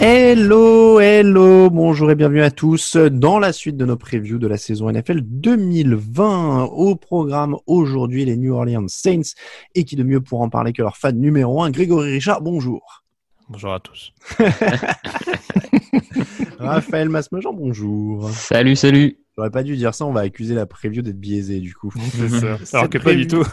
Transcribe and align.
Hello, 0.00 1.00
hello, 1.00 1.70
bonjour 1.70 2.10
et 2.12 2.14
bienvenue 2.14 2.42
à 2.42 2.52
tous 2.52 2.96
dans 2.96 3.40
la 3.40 3.52
suite 3.52 3.76
de 3.76 3.84
nos 3.84 3.96
previews 3.96 4.38
de 4.38 4.46
la 4.46 4.58
saison 4.58 4.92
NFL 4.92 5.22
2020. 5.22 6.64
Au 6.64 6.94
programme 6.94 7.56
aujourd'hui, 7.66 8.24
les 8.26 8.36
New 8.36 8.54
Orleans 8.54 8.86
Saints 8.86 9.34
et 9.74 9.82
qui 9.84 9.96
de 9.96 10.04
mieux 10.04 10.20
pour 10.20 10.40
en 10.40 10.48
parler 10.48 10.72
que 10.72 10.82
leur 10.82 10.96
fan 10.96 11.18
numéro 11.18 11.64
1, 11.64 11.70
Grégory 11.70 12.12
Richard, 12.12 12.42
bonjour. 12.42 13.02
Bonjour 13.48 13.72
à 13.72 13.80
tous. 13.80 14.12
Raphaël 16.60 17.08
Masmejean, 17.08 17.52
bonjour. 17.52 18.30
Salut, 18.30 18.76
salut. 18.76 19.21
J'aurais 19.36 19.50
pas 19.50 19.62
dû 19.62 19.76
dire 19.76 19.94
ça, 19.94 20.04
on 20.04 20.12
va 20.12 20.20
accuser 20.20 20.54
la 20.54 20.66
preview 20.66 21.02
d'être 21.02 21.18
biaisée 21.18 21.60
du 21.60 21.74
coup. 21.74 21.92
Alors 22.72 22.90
que 22.90 22.98
pas 22.98 23.14
du 23.14 23.26
tout. 23.26 23.44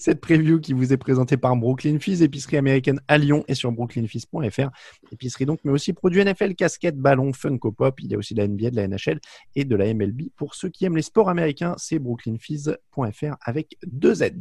Cette 0.00 0.22
preview 0.22 0.60
qui 0.60 0.72
vous 0.72 0.94
est 0.94 0.96
présentée 0.96 1.36
par 1.36 1.54
Brooklyn 1.56 1.98
Fizz, 1.98 2.22
épicerie 2.22 2.56
américaine 2.56 3.02
à 3.06 3.18
Lyon 3.18 3.44
et 3.48 3.54
sur 3.54 3.70
brooklynfizz.fr. 3.70 4.70
Épicerie 5.12 5.44
donc, 5.44 5.60
mais 5.62 5.70
aussi 5.70 5.92
produits 5.92 6.24
NFL, 6.24 6.54
casquettes, 6.54 6.96
ballons, 6.96 7.34
Funko 7.34 7.70
Pop. 7.70 8.00
Il 8.00 8.10
y 8.10 8.14
a 8.14 8.18
aussi 8.18 8.32
de 8.32 8.40
la 8.40 8.48
NBA, 8.48 8.70
de 8.70 8.76
la 8.76 8.88
NHL 8.88 9.20
et 9.56 9.66
de 9.66 9.76
la 9.76 9.92
MLB. 9.92 10.30
Pour 10.36 10.54
ceux 10.54 10.70
qui 10.70 10.86
aiment 10.86 10.96
les 10.96 11.02
sports 11.02 11.28
américains, 11.28 11.74
c'est 11.76 11.98
brooklynfizz.fr 11.98 13.36
avec 13.42 13.76
deux 13.86 14.14
Z. 14.14 14.32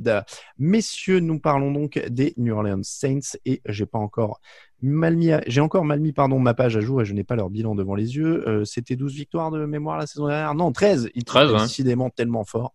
Messieurs, 0.58 1.20
nous 1.20 1.42
parlons 1.42 1.74
donc 1.74 2.00
des 2.10 2.34
New 2.38 2.54
Orleans 2.54 2.80
Saints 2.82 3.38
et 3.44 3.62
j'ai 3.66 3.86
pas 3.86 4.00
encore 4.00 4.40
mal 4.82 5.16
mis, 5.16 5.32
j'ai 5.48 5.62
encore 5.62 5.84
mal 5.86 6.00
mis 6.00 6.14
pardon 6.14 6.40
ma 6.40 6.54
page 6.54 6.78
à 6.78 6.82
jour 6.82 7.02
et 7.02 7.06
je 7.06 7.14
n'ai 7.14 7.24
pas 7.24 7.36
leur 7.36 7.50
bilan 7.50 7.76
devant 7.76 7.96
les 7.96 8.16
yeux. 8.16 8.48
Euh, 8.48 8.66
C'était 8.66 8.96
12 8.96 9.14
victoires 9.14 9.52
de 9.52 9.66
mémoire 9.66 9.98
la 9.98 10.08
saison 10.08 10.28
dernière. 10.28 10.54
Non, 10.56 10.72
13. 10.72 11.10
Ils 11.16 11.24
13, 11.24 11.52
ouais. 11.52 11.60
décidément 11.62 12.10
tellement 12.10 12.44
fort. 12.46 12.74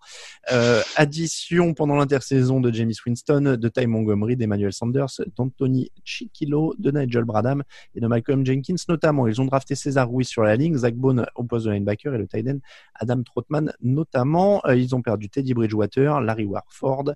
Euh, 0.52 0.82
addition 0.96 1.74
pendant 1.74 1.96
l'intersaison 1.96 2.60
de 2.60 2.72
James 2.72 2.92
Winston, 3.06 3.56
de 3.58 3.68
Ty 3.68 3.86
Montgomery, 3.86 4.36
d'Emmanuel 4.36 4.72
Sanders, 4.72 5.20
d'Anthony 5.36 5.90
Chiquilo, 6.04 6.74
de 6.78 6.90
Nigel 6.90 7.24
Bradham 7.24 7.62
et 7.94 8.00
de 8.00 8.06
Malcolm 8.06 8.44
Jenkins 8.44 8.74
notamment. 8.88 9.26
Ils 9.26 9.40
ont 9.40 9.46
drafté 9.46 9.74
César 9.74 10.10
Ruiz 10.10 10.28
sur 10.28 10.42
la 10.42 10.56
ligne, 10.56 10.76
Zach 10.76 10.94
Bone 10.94 11.26
au 11.34 11.44
poste 11.44 11.66
de 11.66 11.72
linebacker 11.72 12.14
et 12.14 12.18
le 12.18 12.26
tight 12.26 12.48
end 12.48 12.58
Adam 12.94 13.22
Trotman 13.22 13.72
notamment. 13.82 14.60
Euh, 14.66 14.76
ils 14.76 14.94
ont 14.94 15.02
perdu 15.02 15.28
Teddy 15.28 15.54
Bridgewater, 15.54 16.20
Larry 16.20 16.44
Warford, 16.44 17.14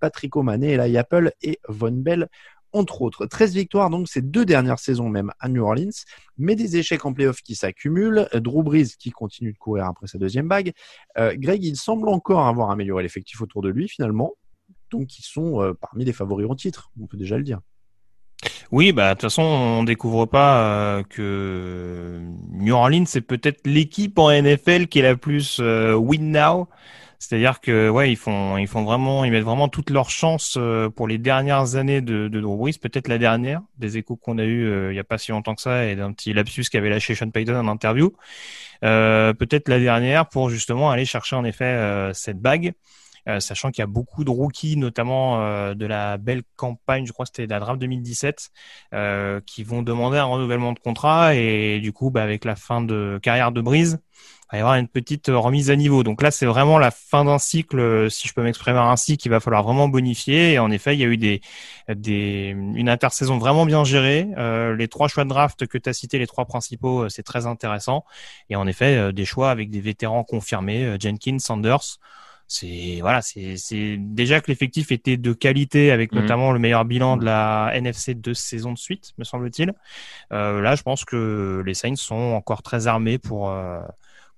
Patrick 0.00 0.34
O'Mane, 0.34 0.64
Eli 0.64 0.96
Apple 0.96 1.32
et 1.42 1.60
Von 1.68 1.92
Bell 1.92 2.28
entre 2.72 3.02
autres. 3.02 3.26
13 3.26 3.54
victoires, 3.54 3.90
donc 3.90 4.08
ces 4.08 4.22
deux 4.22 4.44
dernières 4.44 4.78
saisons 4.78 5.08
même 5.08 5.32
à 5.40 5.48
New 5.48 5.62
Orleans, 5.62 5.90
mais 6.38 6.54
des 6.54 6.76
échecs 6.76 7.04
en 7.04 7.12
playoff 7.12 7.42
qui 7.42 7.54
s'accumulent. 7.54 8.28
Euh, 8.34 8.40
Drew 8.40 8.62
Brees 8.62 8.96
qui 8.98 9.10
continue 9.10 9.52
de 9.52 9.58
courir 9.58 9.86
après 9.86 10.06
sa 10.06 10.18
deuxième 10.18 10.48
bague. 10.48 10.72
Euh, 11.18 11.34
Greg, 11.36 11.64
il 11.64 11.76
semble 11.76 12.08
encore 12.08 12.46
avoir 12.46 12.70
amélioré 12.70 13.02
l'effectif 13.02 13.40
autour 13.40 13.62
de 13.62 13.68
lui 13.68 13.88
finalement, 13.88 14.32
donc 14.90 15.18
ils 15.18 15.24
sont 15.24 15.62
euh, 15.62 15.72
parmi 15.74 16.04
les 16.04 16.12
favoris 16.12 16.46
au 16.48 16.54
titre, 16.54 16.90
on 17.00 17.06
peut 17.06 17.16
déjà 17.16 17.36
le 17.36 17.44
dire. 17.44 17.60
Oui, 18.72 18.92
bah 18.92 19.10
de 19.10 19.14
toute 19.14 19.22
façon, 19.22 19.42
on 19.42 19.82
découvre 19.82 20.24
pas 20.24 21.02
que 21.10 22.20
New 22.52 22.72
Orleans 22.72 23.04
c'est 23.04 23.20
peut-être 23.20 23.66
l'équipe 23.66 24.18
en 24.18 24.30
NFL 24.30 24.86
qui 24.86 25.00
est 25.00 25.02
la 25.02 25.16
plus 25.16 25.58
win 25.58 26.30
now. 26.32 26.68
C'est-à-dire 27.20 27.60
que 27.60 27.90
ouais, 27.90 28.10
ils 28.10 28.16
font 28.16 28.56
ils 28.56 28.66
font 28.66 28.82
vraiment 28.82 29.24
ils 29.26 29.30
mettent 29.30 29.44
vraiment 29.44 29.68
toutes 29.68 29.90
leurs 29.90 30.08
chances 30.08 30.56
euh, 30.58 30.88
pour 30.88 31.06
les 31.06 31.18
dernières 31.18 31.76
années 31.76 32.00
de, 32.00 32.28
de 32.28 32.40
Drew 32.40 32.70
peut-être 32.80 33.08
la 33.08 33.18
dernière 33.18 33.60
des 33.76 33.98
échos 33.98 34.16
qu'on 34.16 34.38
a 34.38 34.44
eu 34.44 34.66
euh, 34.66 34.90
il 34.90 34.96
y 34.96 34.98
a 34.98 35.04
pas 35.04 35.18
si 35.18 35.30
longtemps 35.30 35.54
que 35.54 35.60
ça 35.60 35.84
et 35.84 35.96
d'un 35.96 36.12
petit 36.12 36.32
lapsus 36.32 36.64
qu'avait 36.70 36.88
lâché 36.88 37.14
Sean 37.14 37.30
Payton 37.30 37.56
en 37.56 37.68
interview. 37.68 38.12
Euh, 38.84 39.34
peut-être 39.34 39.68
la 39.68 39.78
dernière 39.78 40.28
pour 40.30 40.48
justement 40.48 40.90
aller 40.90 41.04
chercher 41.04 41.36
en 41.36 41.44
effet 41.44 41.64
euh, 41.64 42.14
cette 42.14 42.40
bague. 42.40 42.72
Euh, 43.28 43.38
sachant 43.38 43.70
qu'il 43.70 43.82
y 43.82 43.84
a 43.84 43.86
beaucoup 43.86 44.24
de 44.24 44.30
rookies, 44.30 44.76
notamment 44.76 45.42
euh, 45.42 45.74
de 45.74 45.86
la 45.86 46.16
belle 46.16 46.42
campagne, 46.56 47.06
je 47.06 47.12
crois 47.12 47.26
que 47.26 47.30
c'était 47.34 47.46
la 47.46 47.60
draft 47.60 47.78
2017, 47.80 48.50
euh, 48.94 49.40
qui 49.46 49.62
vont 49.62 49.82
demander 49.82 50.18
un 50.18 50.24
renouvellement 50.24 50.72
de 50.72 50.78
contrat 50.78 51.34
et 51.34 51.80
du 51.80 51.92
coup, 51.92 52.10
bah, 52.10 52.22
avec 52.22 52.44
la 52.44 52.56
fin 52.56 52.80
de 52.80 53.20
carrière 53.22 53.52
de 53.52 53.60
Brise, 53.60 54.00
va 54.52 54.58
y 54.58 54.60
avoir 54.60 54.74
une 54.76 54.88
petite 54.88 55.28
remise 55.28 55.70
à 55.70 55.76
niveau. 55.76 56.02
Donc 56.02 56.22
là, 56.22 56.30
c'est 56.30 56.46
vraiment 56.46 56.78
la 56.78 56.90
fin 56.90 57.24
d'un 57.24 57.38
cycle, 57.38 58.10
si 58.10 58.28
je 58.28 58.34
peux 58.34 58.42
m'exprimer 58.42 58.78
ainsi, 58.78 59.16
qu'il 59.16 59.30
va 59.30 59.40
falloir 59.40 59.62
vraiment 59.62 59.88
bonifier. 59.88 60.52
Et 60.52 60.58
en 60.58 60.70
effet, 60.70 60.94
il 60.96 61.00
y 61.00 61.04
a 61.04 61.06
eu 61.08 61.16
des, 61.16 61.40
des 61.88 62.48
une 62.74 62.88
intersaison 62.88 63.38
vraiment 63.38 63.66
bien 63.66 63.84
gérée. 63.84 64.28
Euh, 64.38 64.74
les 64.76 64.88
trois 64.88 65.08
choix 65.08 65.24
de 65.24 65.28
draft 65.30 65.66
que 65.66 65.78
tu 65.78 65.88
as 65.88 65.92
cités, 65.92 66.18
les 66.18 66.26
trois 66.26 66.44
principaux, 66.46 67.08
c'est 67.08 67.22
très 67.22 67.46
intéressant. 67.46 68.04
Et 68.48 68.56
en 68.56 68.66
effet, 68.66 69.12
des 69.12 69.24
choix 69.24 69.50
avec 69.50 69.70
des 69.70 69.80
vétérans 69.80 70.24
confirmés, 70.24 70.96
Jenkins, 71.00 71.38
Sanders 71.38 71.98
c'est 72.52 72.98
voilà, 73.00 73.22
c'est 73.22 73.96
déjà 73.96 74.40
que 74.40 74.48
l'effectif 74.48 74.90
était 74.90 75.16
de 75.16 75.32
qualité 75.32 75.92
avec 75.92 76.12
Mhm. 76.12 76.20
notamment 76.22 76.50
le 76.50 76.58
meilleur 76.58 76.84
bilan 76.84 77.16
de 77.16 77.24
la 77.24 77.70
NFC 77.74 78.14
deux 78.14 78.34
saisons 78.34 78.72
de 78.72 78.78
suite, 78.78 79.12
me 79.18 79.24
semble-t-il. 79.24 79.72
Euh, 80.32 80.60
là, 80.60 80.74
je 80.74 80.82
pense 80.82 81.04
que 81.04 81.62
les 81.64 81.74
Saints 81.74 81.94
sont 81.94 82.14
encore 82.16 82.62
très 82.62 82.88
armés 82.88 83.18
pour 83.18 83.50
euh, 83.50 83.80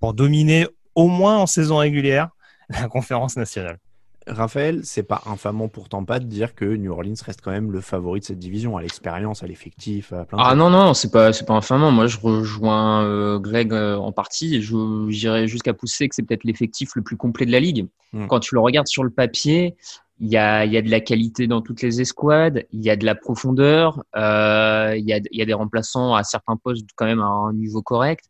pour 0.03 0.15
dominer 0.15 0.67
au 0.97 1.07
moins 1.07 1.39
en 1.39 1.47
saison 1.47 1.77
régulière 1.77 2.31
la 2.69 2.89
conférence 2.89 3.37
nationale. 3.37 3.79
Raphaël, 4.27 4.81
c'est 4.83 5.05
pas 5.05 5.23
infamant 5.27 5.69
pourtant 5.69 6.05
pas 6.05 6.19
de 6.19 6.27
dire 6.27 6.55
que 6.57 6.65
New 6.65 6.93
Orleans 6.93 7.15
reste 7.25 7.41
quand 7.41 7.53
même 7.53 7.71
le 7.71 7.81
favori 7.81 8.19
de 8.21 8.25
cette 8.25 8.39
division, 8.39 8.77
à 8.77 8.83
l'expérience, 8.83 9.45
à 9.45 9.47
l'effectif, 9.47 10.13
à 10.13 10.25
plein 10.25 10.39
de 10.39 10.43
Ah 10.45 10.51
choses. 10.51 10.59
non, 10.59 10.71
non, 10.71 10.95
c'est 10.95 11.11
pas, 11.13 11.33
c'est 11.33 11.45
pas 11.45 11.55
infamant. 11.55 11.93
Moi, 11.93 12.09
je 12.09 12.19
rejoins 12.19 13.05
euh, 13.05 13.39
Greg 13.39 13.73
euh, 13.73 13.97
en 13.97 14.11
partie. 14.13 14.57
et 14.57 14.61
Je 14.61 15.07
j'irais 15.09 15.47
jusqu'à 15.47 15.73
pousser 15.73 16.09
que 16.09 16.15
c'est 16.17 16.23
peut-être 16.23 16.45
l'effectif 16.45 16.95
le 16.97 17.03
plus 17.03 17.17
complet 17.17 17.47
de 17.47 17.53
la 17.53 17.61
ligue. 17.61 17.87
Mm. 18.13 18.27
Quand 18.27 18.41
tu 18.41 18.57
le 18.57 18.61
regardes 18.61 18.89
sur 18.89 19.05
le 19.05 19.11
papier, 19.11 19.77
il 20.21 20.29
y 20.29 20.37
a, 20.37 20.65
il 20.65 20.73
y 20.73 20.77
a 20.77 20.83
de 20.83 20.91
la 20.91 21.01
qualité 21.01 21.47
dans 21.47 21.63
toutes 21.63 21.83
les 21.83 22.01
escouades, 22.01 22.65
il 22.73 22.81
y 22.81 22.91
a 22.91 22.97
de 22.97 23.05
la 23.05 23.17
profondeur, 23.17 24.05
euh, 24.17 24.95
il, 24.97 25.05
y 25.05 25.13
a, 25.13 25.19
il 25.31 25.39
y 25.39 25.43
a 25.43 25.47
des 25.47 25.53
remplaçants 25.53 26.15
à 26.15 26.23
certains 26.23 26.57
postes 26.57 26.87
quand 26.97 27.07
même 27.07 27.21
à 27.21 27.27
un 27.27 27.53
niveau 27.53 27.83
correct. 27.83 28.25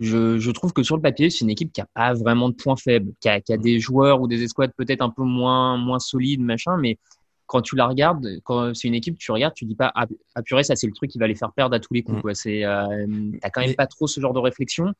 Je, 0.00 0.38
je 0.38 0.50
trouve 0.50 0.72
que 0.72 0.82
sur 0.82 0.96
le 0.96 1.02
papier, 1.02 1.30
c'est 1.30 1.40
une 1.40 1.50
équipe 1.50 1.72
qui 1.72 1.80
a 1.80 1.86
pas 1.94 2.14
vraiment 2.14 2.48
de 2.48 2.54
points 2.54 2.76
faibles, 2.76 3.12
qui 3.20 3.28
a, 3.28 3.40
qui 3.40 3.52
a 3.52 3.56
des 3.56 3.78
joueurs 3.78 4.20
ou 4.20 4.26
des 4.26 4.42
escouades 4.42 4.72
peut-être 4.76 5.02
un 5.02 5.10
peu 5.10 5.22
moins, 5.22 5.76
moins 5.76 6.00
solides, 6.00 6.40
machin, 6.40 6.76
mais 6.76 6.98
quand 7.46 7.60
tu 7.60 7.76
la 7.76 7.86
regardes, 7.86 8.26
quand 8.42 8.74
c'est 8.74 8.88
une 8.88 8.94
équipe, 8.94 9.18
tu 9.18 9.30
regardes, 9.30 9.54
tu 9.54 9.66
dis 9.66 9.76
pas, 9.76 9.92
ah, 9.94 10.06
ah, 10.34 10.42
purée, 10.42 10.64
ça 10.64 10.74
c'est 10.76 10.86
le 10.86 10.92
truc 10.94 11.10
qui 11.10 11.18
va 11.18 11.28
les 11.28 11.34
faire 11.34 11.52
perdre 11.52 11.76
à 11.76 11.80
tous 11.80 11.94
les 11.94 12.02
coups. 12.02 12.18
Mm. 12.18 12.22
Quoi. 12.22 12.34
C'est, 12.34 12.64
euh, 12.64 13.06
t'as 13.40 13.50
quand 13.50 13.60
même 13.60 13.70
Mais- 13.70 13.76
pas 13.76 13.86
trop 13.86 14.06
ce 14.06 14.20
genre 14.20 14.32
de 14.32 14.38
réflexion. 14.40 14.92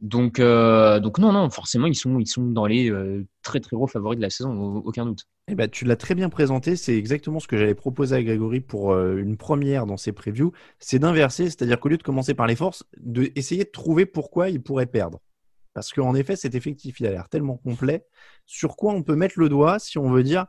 Donc, 0.00 0.38
euh, 0.38 1.00
donc 1.00 1.18
non, 1.18 1.32
non, 1.32 1.50
forcément, 1.50 1.86
ils 1.88 1.94
sont, 1.96 2.20
ils 2.20 2.26
sont 2.26 2.44
dans 2.44 2.66
les 2.66 2.88
euh, 2.90 3.26
très 3.42 3.58
très 3.58 3.74
gros 3.74 3.88
favoris 3.88 4.16
de 4.16 4.22
la 4.22 4.30
saison, 4.30 4.52
au- 4.52 4.78
aucun 4.78 5.04
doute. 5.04 5.24
Eh 5.48 5.56
ben, 5.56 5.68
tu 5.68 5.84
l'as 5.84 5.96
très 5.96 6.14
bien 6.14 6.28
présenté, 6.28 6.76
c'est 6.76 6.96
exactement 6.96 7.40
ce 7.40 7.48
que 7.48 7.56
j'allais 7.56 7.74
proposer 7.74 8.14
à 8.14 8.22
Grégory 8.22 8.60
pour 8.60 8.92
euh, 8.92 9.16
une 9.16 9.36
première 9.36 9.86
dans 9.86 9.96
ses 9.96 10.12
previews, 10.12 10.52
c'est 10.78 11.00
d'inverser, 11.00 11.46
c'est-à-dire 11.46 11.80
qu'au 11.80 11.88
lieu 11.88 11.96
de 11.96 12.02
commencer 12.04 12.34
par 12.34 12.46
les 12.46 12.54
forces, 12.54 12.84
de 12.98 13.32
essayer 13.34 13.64
de 13.64 13.70
trouver 13.70 14.06
pourquoi 14.06 14.50
il 14.50 14.62
pourrait 14.62 14.86
perdre. 14.86 15.20
Parce 15.74 15.92
qu'en 15.92 16.14
effet, 16.14 16.36
cet 16.36 16.54
effectif, 16.54 17.00
il 17.00 17.06
a 17.06 17.10
l'air 17.12 17.28
tellement 17.28 17.56
complet, 17.58 18.06
sur 18.46 18.76
quoi 18.76 18.92
on 18.94 19.02
peut 19.04 19.16
mettre 19.16 19.38
le 19.40 19.48
doigt 19.48 19.78
si 19.78 19.98
on 19.98 20.10
veut 20.10 20.24
dire, 20.24 20.46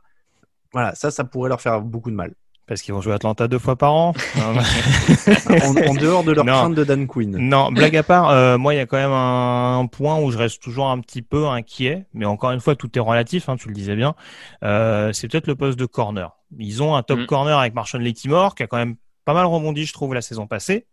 voilà, 0.72 0.94
ça, 0.94 1.10
ça 1.10 1.24
pourrait 1.24 1.50
leur 1.50 1.60
faire 1.62 1.82
beaucoup 1.82 2.10
de 2.10 2.16
mal. 2.16 2.34
Parce 2.70 2.82
qu'ils 2.82 2.94
vont 2.94 3.00
jouer 3.00 3.14
Atlanta 3.14 3.48
deux 3.48 3.58
fois 3.58 3.74
par 3.74 3.92
an. 3.92 4.14
En, 4.36 5.76
en 5.90 5.94
dehors 5.94 6.22
de 6.22 6.30
leur 6.30 6.44
Non. 6.44 6.52
crainte 6.52 6.74
de 6.76 6.84
Dan 6.84 7.06
Quinn. 7.08 7.36
Non, 7.36 7.72
blague 7.72 7.96
à 7.96 8.02
part, 8.04 8.30
euh, 8.30 8.58
moi 8.58 8.74
il 8.74 8.76
y 8.76 8.80
a 8.80 8.86
quand 8.86 8.96
même 8.96 9.10
un, 9.10 9.80
un 9.80 9.86
point 9.86 10.20
où 10.20 10.30
je 10.30 10.38
reste 10.38 10.62
toujours 10.62 10.88
un 10.88 11.00
petit 11.00 11.20
peu 11.22 11.48
inquiet, 11.48 12.06
mais 12.14 12.26
encore 12.26 12.52
une 12.52 12.60
fois 12.60 12.76
tout 12.76 12.88
est 12.96 13.00
relatif, 13.00 13.48
hein, 13.48 13.56
tu 13.56 13.66
le 13.68 13.74
disais 13.74 13.96
bien. 13.96 14.14
Euh, 14.62 15.12
c'est 15.12 15.26
peut-être 15.28 15.48
le 15.48 15.56
poste 15.56 15.78
de 15.80 15.86
corner. 15.86 16.30
Ils 16.58 16.80
ont 16.82 16.94
un 16.94 17.02
top 17.02 17.18
Mm. 17.20 17.26
corner 17.26 17.58
avec 17.58 17.74
Marshall 17.74 18.02
Lettimore 18.02 18.54
qui 18.54 18.62
a 18.62 18.66
quand 18.68 18.76
même 18.78 18.94
pas 19.24 19.34
mal 19.34 19.46
rebondi, 19.46 19.84
je 19.84 19.92
trouve, 19.92 20.14
la 20.14 20.22
saison 20.22 20.46
passée. 20.46 20.86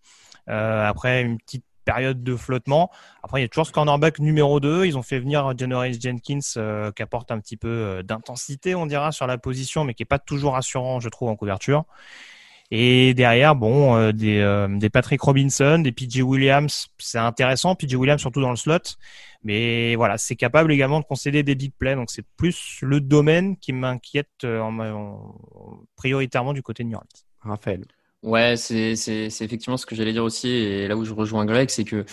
Euh, 0.49 0.88
après 0.88 1.21
une 1.21 1.38
petite 1.38 1.65
période 1.88 2.22
de 2.22 2.36
flottement. 2.36 2.92
Après, 3.24 3.40
il 3.40 3.44
y 3.44 3.46
a 3.46 3.48
toujours 3.48 3.66
ce 3.66 3.72
cornerback 3.72 4.19
numéro 4.19 4.60
2. 4.60 4.86
Ils 4.86 4.98
ont 4.98 5.01
fait 5.01 5.19
venir 5.19 5.57
Janoris 5.57 6.00
Jenkins 6.01 6.39
euh, 6.57 6.92
qui 6.92 7.01
apporte 7.01 7.31
un 7.31 7.39
petit 7.39 7.56
peu 7.56 7.69
euh, 7.69 8.04
d'intensité, 8.04 8.75
on 8.75 8.86
dira, 8.86 9.13
sur 9.13 9.25
la 9.25 9.38
position, 9.38 9.86
mais 9.86 9.94
qui 9.94 10.04
est 10.04 10.06
pas 10.06 10.19
toujours 10.19 10.54
rassurant, 10.54 11.00
je 11.00 11.07
trouve, 11.07 11.30
en 11.30 11.38
couverture. 11.38 11.86
Et 12.72 13.13
derrière, 13.13 13.56
bon, 13.56 13.95
euh, 13.95 14.12
des, 14.12 14.89
Patrick 14.89 15.22
Robinson, 15.22 15.80
des 15.80 15.94
PJ 15.94 16.19
Williams, 16.19 16.89
c'est 16.98 17.19
intéressant. 17.19 17.75
PJ 17.75 17.95
Williams 17.95 18.19
surtout 18.19 18.42
dans 18.42 18.50
le 18.50 18.57
slot, 18.57 18.98
mais 19.44 19.95
voilà, 19.95 20.18
c'est 20.18 20.36
capable 20.36 20.74
également 20.74 21.00
de 21.00 21.06
concéder 21.06 21.44
des 21.44 21.56
big 21.56 21.72
plays. 21.80 21.95
Donc 21.95 22.12
c'est 22.12 22.25
plus 22.36 22.80
le 22.81 23.00
domaine 23.00 23.56
qui 23.56 23.72
m'inquiète 23.72 24.44
en, 24.44 24.78
en- 24.80 25.36
prioritairement 25.95 26.51
du 26.51 26.62
côté 26.62 26.83
de 26.83 26.90
New 26.90 26.98
Orleans. 26.98 27.07
Raphaël. 27.40 27.86
Ouais, 28.24 28.56
c'est, 28.58 28.96
c'est, 28.96 29.30
c'est 29.30 29.46
effectivement 29.46 29.78
ce 29.78 29.86
que 29.86 29.96
j'allais 29.96 30.12
dire 30.14 30.24
aussi, 30.24 30.50
et 30.50 30.88
là 30.88 30.98
où 30.98 31.06
je 31.06 31.14
rejoins 31.14 31.46
Greg, 31.46 31.69
c'est 31.69 31.84
que 31.84 32.06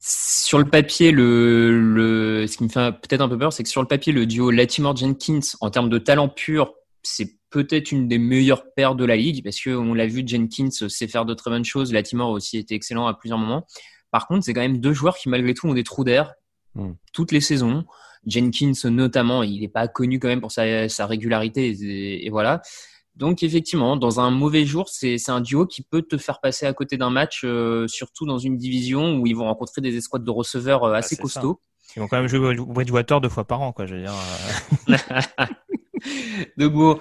sur 0.00 0.58
le 0.58 0.64
papier, 0.64 1.10
le, 1.10 1.78
le, 1.80 2.46
ce 2.46 2.56
qui 2.56 2.64
me 2.64 2.68
fait 2.68 2.92
peut-être 2.92 3.20
un 3.20 3.28
peu 3.28 3.38
peur, 3.38 3.52
c'est 3.52 3.62
que 3.62 3.68
sur 3.68 3.82
le 3.82 3.88
papier, 3.88 4.12
le 4.12 4.26
duo 4.26 4.50
Latimore-Jenkins, 4.50 5.56
en 5.60 5.70
termes 5.70 5.88
de 5.88 5.98
talent 5.98 6.28
pur, 6.28 6.74
c'est 7.02 7.38
peut-être 7.50 7.92
une 7.92 8.08
des 8.08 8.18
meilleures 8.18 8.72
paires 8.74 8.94
de 8.94 9.04
la 9.04 9.16
ligue, 9.16 9.44
parce 9.44 9.60
que 9.60 9.70
on 9.70 9.94
l'a 9.94 10.06
vu, 10.06 10.24
Jenkins 10.26 10.70
sait 10.70 11.08
faire 11.08 11.24
de 11.24 11.34
très 11.34 11.50
bonnes 11.50 11.64
choses, 11.64 11.92
Latimore 11.92 12.30
aussi 12.30 12.58
était 12.58 12.74
excellent 12.74 13.06
à 13.06 13.14
plusieurs 13.14 13.38
moments. 13.38 13.66
Par 14.10 14.26
contre, 14.26 14.44
c'est 14.44 14.54
quand 14.54 14.60
même 14.60 14.78
deux 14.78 14.92
joueurs 14.92 15.16
qui, 15.16 15.28
malgré 15.28 15.54
tout, 15.54 15.68
ont 15.68 15.74
des 15.74 15.84
trous 15.84 16.04
d'air 16.04 16.34
Mm. 16.74 16.92
toutes 17.12 17.32
les 17.32 17.40
saisons. 17.40 17.84
Jenkins 18.26 18.72
notamment, 18.84 19.42
il 19.42 19.60
n'est 19.60 19.68
pas 19.68 19.86
connu 19.86 20.18
quand 20.18 20.28
même 20.28 20.40
pour 20.40 20.52
sa, 20.52 20.88
sa 20.88 21.06
régularité 21.06 22.24
et, 22.24 22.30
voilà. 22.30 22.62
Donc 23.16 23.44
effectivement, 23.44 23.96
dans 23.96 24.18
un 24.18 24.30
mauvais 24.30 24.64
jour, 24.64 24.88
c'est 24.88 25.18
un 25.28 25.40
duo 25.40 25.66
qui 25.66 25.82
peut 25.82 26.02
te 26.02 26.18
faire 26.18 26.40
passer 26.40 26.66
à 26.66 26.72
côté 26.72 26.96
d'un 26.96 27.10
match, 27.10 27.42
euh, 27.44 27.86
surtout 27.86 28.26
dans 28.26 28.38
une 28.38 28.56
division 28.56 29.18
où 29.18 29.26
ils 29.26 29.36
vont 29.36 29.44
rencontrer 29.44 29.80
des 29.80 29.96
escouades 29.96 30.24
de 30.24 30.30
receveurs 30.30 30.84
euh, 30.84 30.94
assez 30.94 31.16
costauds. 31.16 31.60
Ils 31.96 32.00
vont 32.00 32.08
quand 32.08 32.16
même 32.16 32.26
jouer 32.26 32.56
Bridgewater 32.56 33.20
deux 33.20 33.28
fois 33.28 33.44
par 33.44 33.60
an, 33.60 33.72
quoi. 33.72 33.86
Je 33.86 33.94
veux 33.94 34.00
dire. 34.00 34.14
de 36.56 36.66
bon, 36.66 36.98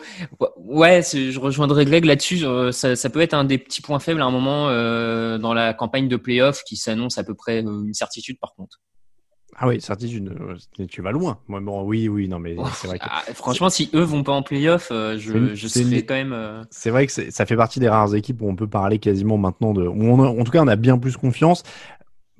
ouais, 0.57 1.01
je 1.01 1.39
rejoindrai 1.39 1.85
Greg 1.85 2.05
là-dessus. 2.05 2.45
Ça, 2.71 2.95
ça, 2.95 3.09
peut 3.09 3.21
être 3.21 3.33
un 3.33 3.43
des 3.43 3.57
petits 3.57 3.81
points 3.81 3.99
faibles 3.99 4.21
à 4.21 4.25
un 4.25 4.31
moment 4.31 4.69
euh, 4.69 5.39
dans 5.39 5.55
la 5.55 5.73
campagne 5.73 6.07
de 6.07 6.15
playoff 6.15 6.63
qui 6.63 6.75
s'annonce 6.75 7.17
à 7.17 7.23
peu 7.23 7.33
près 7.33 7.61
une 7.61 7.93
certitude 7.93 8.39
par 8.39 8.53
contre. 8.53 8.81
Ah 9.57 9.67
oui, 9.67 9.79
certitude, 9.81 10.35
euh, 10.79 10.85
tu 10.87 11.01
vas 11.01 11.11
loin. 11.11 11.37
Moi, 11.47 11.59
bon, 11.59 11.83
oui, 11.83 12.07
oui, 12.07 12.27
non, 12.27 12.39
mais 12.39 12.55
c'est 12.75 12.87
vrai 12.87 12.99
que. 12.99 13.05
Ah, 13.07 13.21
franchement, 13.33 13.69
si 13.69 13.89
eux 13.93 14.01
vont 14.01 14.23
pas 14.23 14.31
en 14.31 14.41
playoff, 14.41 14.89
euh, 14.91 15.17
je, 15.17 15.53
je 15.53 15.67
serais 15.67 16.03
quand 16.03 16.15
même. 16.15 16.33
Euh, 16.33 16.63
c'est 16.71 16.89
vrai 16.89 17.05
que 17.05 17.11
ça 17.11 17.45
fait 17.45 17.55
partie 17.55 17.79
des 17.79 17.89
rares 17.89 18.15
équipes 18.15 18.41
où 18.41 18.49
on 18.49 18.55
peut 18.55 18.67
parler 18.67 18.99
quasiment 18.99 19.37
maintenant 19.37 19.73
de. 19.73 19.85
en 19.87 20.43
tout 20.43 20.51
cas, 20.51 20.61
on 20.63 20.67
a 20.67 20.75
bien 20.75 20.97
plus 20.97 21.17
confiance. 21.17 21.63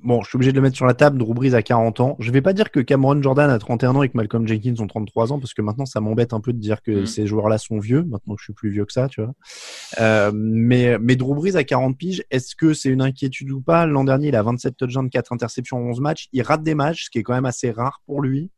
Bon, 0.04 0.20
je 0.20 0.28
suis 0.28 0.36
obligé 0.36 0.52
de 0.52 0.56
le 0.56 0.62
mettre 0.62 0.76
sur 0.76 0.84
la 0.84 0.92
table. 0.92 1.16
Drew 1.16 1.32
Brees 1.32 1.54
a 1.54 1.62
40 1.62 2.00
ans. 2.00 2.16
Je 2.18 2.30
vais 2.30 2.42
pas 2.42 2.52
dire 2.52 2.70
que 2.70 2.80
Cameron 2.80 3.22
Jordan 3.22 3.48
a 3.48 3.58
31 3.58 3.96
ans 3.96 4.02
et 4.02 4.10
que 4.10 4.16
Malcolm 4.18 4.46
Jenkins 4.46 4.74
ont 4.80 4.86
33 4.86 5.32
ans 5.32 5.38
parce 5.38 5.54
que 5.54 5.62
maintenant 5.62 5.86
ça 5.86 6.02
m'embête 6.02 6.34
un 6.34 6.40
peu 6.40 6.52
de 6.52 6.58
dire 6.58 6.82
que 6.82 7.02
mm. 7.02 7.06
ces 7.06 7.26
joueurs-là 7.26 7.56
sont 7.56 7.78
vieux. 7.78 8.02
Maintenant 8.02 8.34
que 8.34 8.40
je 8.40 8.44
suis 8.44 8.52
plus 8.52 8.68
vieux 8.68 8.84
que 8.84 8.92
ça, 8.92 9.08
tu 9.08 9.22
vois. 9.22 9.32
Euh, 10.00 10.30
mais 10.34 10.98
mais 10.98 11.16
Drew 11.16 11.34
Brees 11.34 11.56
a 11.56 11.64
40 11.64 11.96
piges. 11.96 12.22
Est-ce 12.30 12.54
que 12.54 12.74
c'est 12.74 12.90
une 12.90 13.00
inquiétude 13.00 13.50
ou 13.50 13.62
pas? 13.62 13.86
L'an 13.86 14.04
dernier, 14.04 14.28
il 14.28 14.36
a 14.36 14.42
27 14.42 14.76
touchdowns, 14.76 15.08
4 15.08 15.32
interceptions 15.32 15.78
en 15.78 15.88
11 15.88 16.00
matchs. 16.00 16.28
Il 16.34 16.42
rate 16.42 16.62
des 16.62 16.74
matchs, 16.74 17.06
ce 17.06 17.10
qui 17.10 17.18
est 17.20 17.22
quand 17.22 17.34
même 17.34 17.46
assez 17.46 17.70
rare 17.70 18.02
pour 18.04 18.20
lui. 18.20 18.50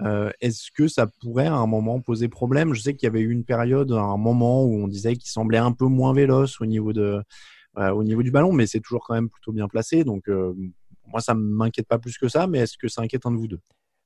Euh, 0.00 0.30
Est-ce 0.40 0.70
que 0.74 0.88
ça 0.88 1.06
pourrait 1.20 1.48
à 1.48 1.54
un 1.54 1.66
moment 1.66 2.00
poser 2.00 2.28
problème? 2.28 2.72
Je 2.72 2.80
sais 2.80 2.94
qu'il 2.94 3.06
y 3.06 3.10
avait 3.10 3.20
eu 3.20 3.30
une 3.30 3.44
période, 3.44 3.92
un 3.92 4.16
moment 4.16 4.64
où 4.64 4.82
on 4.82 4.88
disait 4.88 5.16
qu'il 5.16 5.28
semblait 5.28 5.58
un 5.58 5.72
peu 5.72 5.86
moins 5.86 6.14
véloce 6.14 6.62
au 6.62 6.66
niveau 6.66 6.94
de 6.94 7.20
euh, 7.78 7.90
au 7.90 8.02
niveau 8.02 8.22
du 8.22 8.30
ballon, 8.32 8.52
mais 8.52 8.66
c'est 8.66 8.80
toujours 8.80 9.06
quand 9.06 9.14
même 9.14 9.28
plutôt 9.28 9.52
bien 9.52 9.68
placé. 9.68 10.02
Donc 10.02 10.28
euh, 10.28 10.52
moi, 11.08 11.20
ça 11.20 11.34
m'inquiète 11.34 11.88
pas 11.88 11.98
plus 11.98 12.18
que 12.18 12.28
ça, 12.28 12.46
mais 12.46 12.60
est-ce 12.60 12.78
que 12.78 12.88
ça 12.88 13.02
inquiète 13.02 13.26
un 13.26 13.32
de 13.32 13.36
vous 13.36 13.48
deux? 13.48 13.60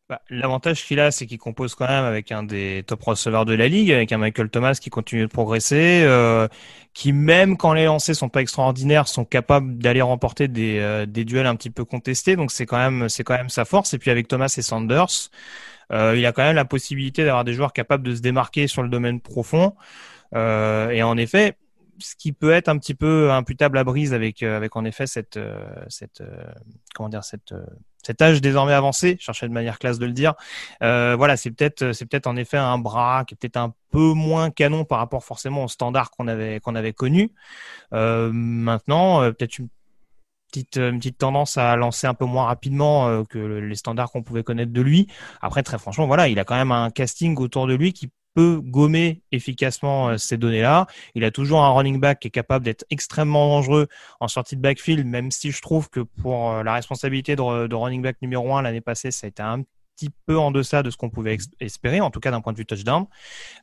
Bah, 0.08 0.20
L'avantage 0.30 0.84
qu'il 0.84 1.00
a, 1.00 1.10
c'est 1.10 1.26
qu'il 1.26 1.38
compose 1.38 1.74
quand 1.74 1.86
même 1.86 2.04
avec 2.04 2.32
un 2.32 2.42
des 2.42 2.84
top 2.86 3.02
receveurs 3.02 3.44
de 3.44 3.54
la 3.54 3.68
ligue, 3.68 3.92
avec 3.92 4.12
un 4.12 4.18
Michael 4.18 4.50
Thomas 4.50 4.74
qui 4.74 4.90
continue 4.90 5.22
de 5.22 5.26
progresser, 5.26 6.02
euh, 6.04 6.48
qui 6.92 7.12
même 7.12 7.56
quand 7.56 7.72
les 7.72 7.84
lancers 7.84 8.16
sont 8.16 8.28
pas 8.28 8.42
extraordinaires, 8.42 9.08
sont 9.08 9.24
capables 9.24 9.78
d'aller 9.78 10.02
remporter 10.02 10.48
des, 10.48 10.78
euh, 10.80 11.06
des 11.06 11.24
duels 11.24 11.46
un 11.46 11.56
petit 11.56 11.70
peu 11.70 11.84
contestés. 11.84 12.36
Donc 12.36 12.50
c'est 12.50 12.66
quand 12.66 12.78
même 12.78 13.08
c'est 13.08 13.24
quand 13.24 13.36
même 13.36 13.48
sa 13.48 13.64
force. 13.64 13.94
Et 13.94 13.98
puis 13.98 14.10
avec 14.10 14.28
Thomas 14.28 14.52
et 14.58 14.62
Sanders, 14.62 15.30
euh, 15.92 16.14
il 16.16 16.24
a 16.26 16.32
quand 16.32 16.42
même 16.42 16.56
la 16.56 16.64
possibilité 16.64 17.24
d'avoir 17.24 17.44
des 17.44 17.54
joueurs 17.54 17.72
capables 17.72 18.04
de 18.04 18.14
se 18.14 18.20
démarquer 18.20 18.66
sur 18.66 18.82
le 18.82 18.88
domaine 18.88 19.20
profond. 19.20 19.74
Euh, 20.34 20.90
et 20.90 21.02
en 21.02 21.16
effet, 21.16 21.56
ce 22.02 22.16
qui 22.16 22.32
peut 22.32 22.52
être 22.52 22.68
un 22.68 22.78
petit 22.78 22.94
peu 22.94 23.30
imputable 23.30 23.78
à 23.78 23.84
Brise 23.84 24.14
avec 24.14 24.42
euh, 24.42 24.68
en 24.72 24.84
effet 24.84 25.06
cette 25.06 25.36
euh, 25.36 25.64
cette 25.88 26.20
euh, 26.20 26.44
comment 26.94 27.08
dire 27.08 27.24
cette 27.24 27.54
cet 28.04 28.20
âge 28.20 28.40
désormais 28.40 28.72
avancé, 28.72 29.16
je 29.20 29.24
cherchais 29.24 29.48
de 29.48 29.52
manière 29.52 29.78
classe 29.78 30.00
de 30.00 30.06
le 30.06 30.12
dire. 30.12 30.34
voilà, 30.80 31.36
c'est 31.36 31.52
peut-être 31.52 31.92
c'est 31.92 32.26
en 32.26 32.36
effet 32.36 32.56
un 32.56 32.78
bras 32.78 33.24
qui 33.24 33.34
est 33.34 33.36
peut-être 33.36 33.56
un 33.56 33.74
peu 33.92 34.12
moins 34.12 34.50
canon 34.50 34.84
par 34.84 34.98
rapport 34.98 35.22
forcément 35.22 35.64
au 35.64 35.68
standard 35.68 36.10
qu'on 36.10 36.26
avait 36.26 36.58
qu'on 36.58 36.74
connu. 36.94 37.32
maintenant, 37.92 39.20
peut-être 39.32 39.58
une 39.58 39.68
petite 40.48 40.76
une 40.78 40.98
petite 40.98 41.18
tendance 41.18 41.56
à 41.58 41.76
lancer 41.76 42.08
un 42.08 42.14
peu 42.14 42.24
moins 42.24 42.46
rapidement 42.46 43.24
que 43.24 43.38
les 43.38 43.76
standards 43.76 44.10
qu'on 44.10 44.24
pouvait 44.24 44.42
connaître 44.42 44.72
de 44.72 44.82
lui. 44.82 45.06
Après, 45.40 45.62
très 45.62 45.78
franchement, 45.78 46.08
voilà, 46.08 46.26
il 46.26 46.40
a 46.40 46.44
quand 46.44 46.56
même 46.56 46.72
un 46.72 46.90
casting 46.90 47.36
autour 47.38 47.68
de 47.68 47.74
lui 47.74 47.92
qui 47.92 48.10
peut 48.34 48.60
gommer 48.62 49.22
efficacement 49.32 50.10
euh, 50.10 50.16
ces 50.18 50.36
données-là. 50.36 50.86
Il 51.14 51.24
a 51.24 51.30
toujours 51.30 51.62
un 51.62 51.70
running 51.70 52.00
back 52.00 52.20
qui 52.20 52.28
est 52.28 52.32
capable 52.32 52.64
d'être 52.64 52.84
extrêmement 52.90 53.48
dangereux 53.48 53.88
en 54.20 54.28
sortie 54.28 54.56
de 54.56 54.60
backfield, 54.60 55.06
même 55.06 55.30
si 55.30 55.50
je 55.50 55.60
trouve 55.60 55.90
que 55.90 56.00
pour 56.00 56.50
euh, 56.50 56.62
la 56.62 56.74
responsabilité 56.74 57.36
de, 57.36 57.74
running 57.74 58.02
back 58.02 58.16
numéro 58.22 58.54
un 58.56 58.62
l'année 58.62 58.80
passée, 58.80 59.10
ça 59.10 59.26
a 59.26 59.28
été 59.28 59.42
un 59.42 59.62
petit 59.94 60.10
peu 60.26 60.38
en 60.38 60.50
deçà 60.50 60.82
de 60.82 60.90
ce 60.90 60.96
qu'on 60.96 61.10
pouvait 61.10 61.36
espérer, 61.60 62.00
en 62.00 62.10
tout 62.10 62.20
cas 62.20 62.30
d'un 62.30 62.40
point 62.40 62.52
de 62.52 62.58
vue 62.58 62.66
touchdown. 62.66 63.06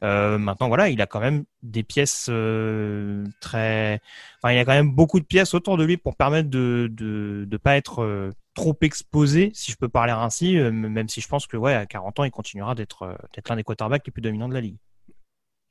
Euh, 0.03 0.37
maintenant, 0.37 0.67
voilà, 0.67 0.89
il 0.89 1.01
a 1.01 1.07
quand 1.07 1.19
même 1.19 1.45
des 1.63 1.83
pièces 1.83 2.27
euh, 2.29 3.25
très, 3.41 4.01
enfin, 4.41 4.53
il 4.53 4.59
a 4.59 4.65
quand 4.65 4.73
même 4.73 4.91
beaucoup 4.91 5.19
de 5.19 5.25
pièces 5.25 5.53
autour 5.53 5.77
de 5.77 5.83
lui 5.83 5.97
pour 5.97 6.15
permettre 6.15 6.49
de 6.49 6.89
de, 6.91 7.45
de 7.47 7.57
pas 7.57 7.75
être 7.75 8.03
euh, 8.03 8.31
trop 8.53 8.77
exposé, 8.81 9.51
si 9.53 9.71
je 9.71 9.77
peux 9.77 9.89
parler 9.89 10.11
ainsi, 10.11 10.55
même 10.57 11.07
si 11.07 11.21
je 11.21 11.27
pense 11.27 11.47
que 11.47 11.55
ouais, 11.55 11.73
à 11.73 11.85
40 11.85 12.19
ans, 12.19 12.23
il 12.25 12.31
continuera 12.31 12.75
d'être 12.75 13.17
l'un 13.47 13.55
des 13.55 13.63
quarterbacks 13.63 14.05
les 14.05 14.11
plus 14.11 14.21
dominants 14.21 14.49
de 14.49 14.53
la 14.53 14.61
ligue. 14.61 14.77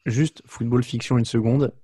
Juste 0.06 0.42
football 0.46 0.82
fiction 0.82 1.18
une 1.18 1.26
seconde, 1.26 1.74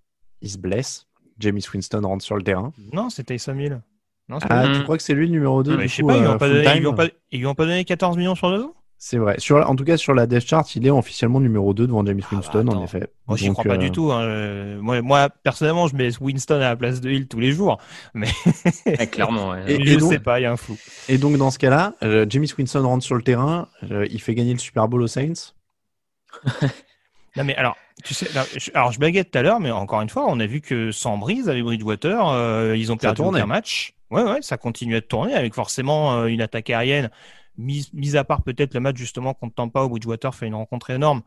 il 0.40 0.50
se 0.50 0.56
blesse. 0.56 1.06
Jamie 1.38 1.64
Winston 1.72 2.02
rentre 2.02 2.24
sur 2.24 2.36
le 2.36 2.42
terrain. 2.42 2.72
Non, 2.92 3.10
c'était 3.10 3.34
Taysom 3.34 3.60
Hill. 3.60 3.82
Ah, 4.30 4.66
tu 4.74 4.82
crois 4.82 4.96
que 4.96 5.02
c'est 5.02 5.14
lui 5.14 5.26
le 5.26 5.32
numéro 5.32 5.62
2 5.62 5.80
Je 5.82 5.86
sais 5.88 6.02
pas, 6.02 6.16
ils 6.16 6.22
lui 6.22 6.28
ont 6.28 6.38
pas, 6.38 6.48
donné, 6.48 6.86
ont 6.86 6.94
pas, 6.94 7.06
ils 7.30 7.46
ont 7.46 7.54
pas 7.54 7.66
donné 7.66 7.84
14 7.84 8.16
millions 8.16 8.34
sur 8.34 8.50
deux 8.50 8.62
ans 8.62 8.74
c'est 9.06 9.18
vrai. 9.18 9.34
Sur, 9.36 9.68
en 9.68 9.76
tout 9.76 9.84
cas, 9.84 9.98
sur 9.98 10.14
la 10.14 10.26
death 10.26 10.46
chart, 10.46 10.76
il 10.76 10.86
est 10.86 10.90
officiellement 10.90 11.38
numéro 11.38 11.74
2 11.74 11.88
devant 11.88 12.06
James 12.06 12.18
ah, 12.22 12.26
bah, 12.30 12.36
Winston, 12.38 12.68
en 12.68 12.82
effet. 12.82 13.06
Moi, 13.28 13.36
j'y 13.36 13.50
crois 13.50 13.64
pas 13.64 13.76
du 13.76 13.88
euh, 13.88 13.90
tout. 13.90 14.10
Hein. 14.10 14.78
Moi, 14.80 15.02
moi, 15.02 15.28
personnellement, 15.28 15.88
je 15.88 15.94
mets 15.94 16.08
Winston 16.18 16.54
à 16.54 16.70
la 16.70 16.76
place 16.76 17.02
de 17.02 17.10
Hill 17.10 17.28
tous 17.28 17.38
les 17.38 17.52
jours. 17.52 17.76
Mais 18.14 18.28
clairement, 19.12 19.50
ouais. 19.50 19.70
et, 19.70 19.84
je 19.84 19.98
sais 19.98 20.20
pas, 20.20 20.40
il 20.40 20.44
y 20.44 20.46
a 20.46 20.52
un 20.52 20.56
flou. 20.56 20.78
Et 21.10 21.18
donc, 21.18 21.36
dans 21.36 21.50
ce 21.50 21.58
cas-là, 21.58 21.92
euh, 22.02 22.24
James 22.30 22.46
Winston 22.56 22.82
rentre 22.82 23.04
sur 23.04 23.14
le 23.14 23.20
terrain, 23.20 23.68
euh, 23.90 24.06
il 24.10 24.22
fait 24.22 24.34
gagner 24.34 24.54
le 24.54 24.58
Super 24.58 24.88
Bowl 24.88 25.02
aux 25.02 25.06
Saints. 25.06 25.52
non, 27.36 27.44
mais 27.44 27.56
alors, 27.56 27.76
tu 28.04 28.14
sais, 28.14 28.28
alors 28.72 28.90
je 28.90 28.98
baguette 29.00 29.32
tout 29.32 29.38
à 29.38 29.42
l'heure, 29.42 29.60
mais 29.60 29.70
encore 29.70 30.00
une 30.00 30.08
fois, 30.08 30.24
on 30.28 30.40
a 30.40 30.46
vu 30.46 30.62
que 30.62 30.92
sans 30.92 31.18
brise 31.18 31.50
avec 31.50 31.62
Bridgewater, 31.62 32.74
ils 32.74 32.90
ont 32.90 32.96
perdu 32.96 33.20
un 33.22 33.44
match. 33.44 33.93
Ouais, 34.10 34.22
ouais, 34.22 34.42
ça 34.42 34.56
continue 34.56 34.96
à 34.96 35.00
tourner 35.00 35.34
avec 35.34 35.54
forcément 35.54 36.26
une 36.26 36.40
attaque 36.40 36.70
aérienne 36.70 37.10
mis, 37.58 37.88
mis 37.92 38.16
à 38.16 38.24
part 38.24 38.42
peut-être 38.42 38.74
le 38.74 38.80
match 38.80 38.96
justement 38.96 39.34
contre 39.34 39.54
Tampa 39.54 39.84
où 39.84 39.88
Bridgewater 39.88 40.34
fait 40.34 40.46
une 40.46 40.54
rencontre 40.54 40.90
énorme. 40.90 41.22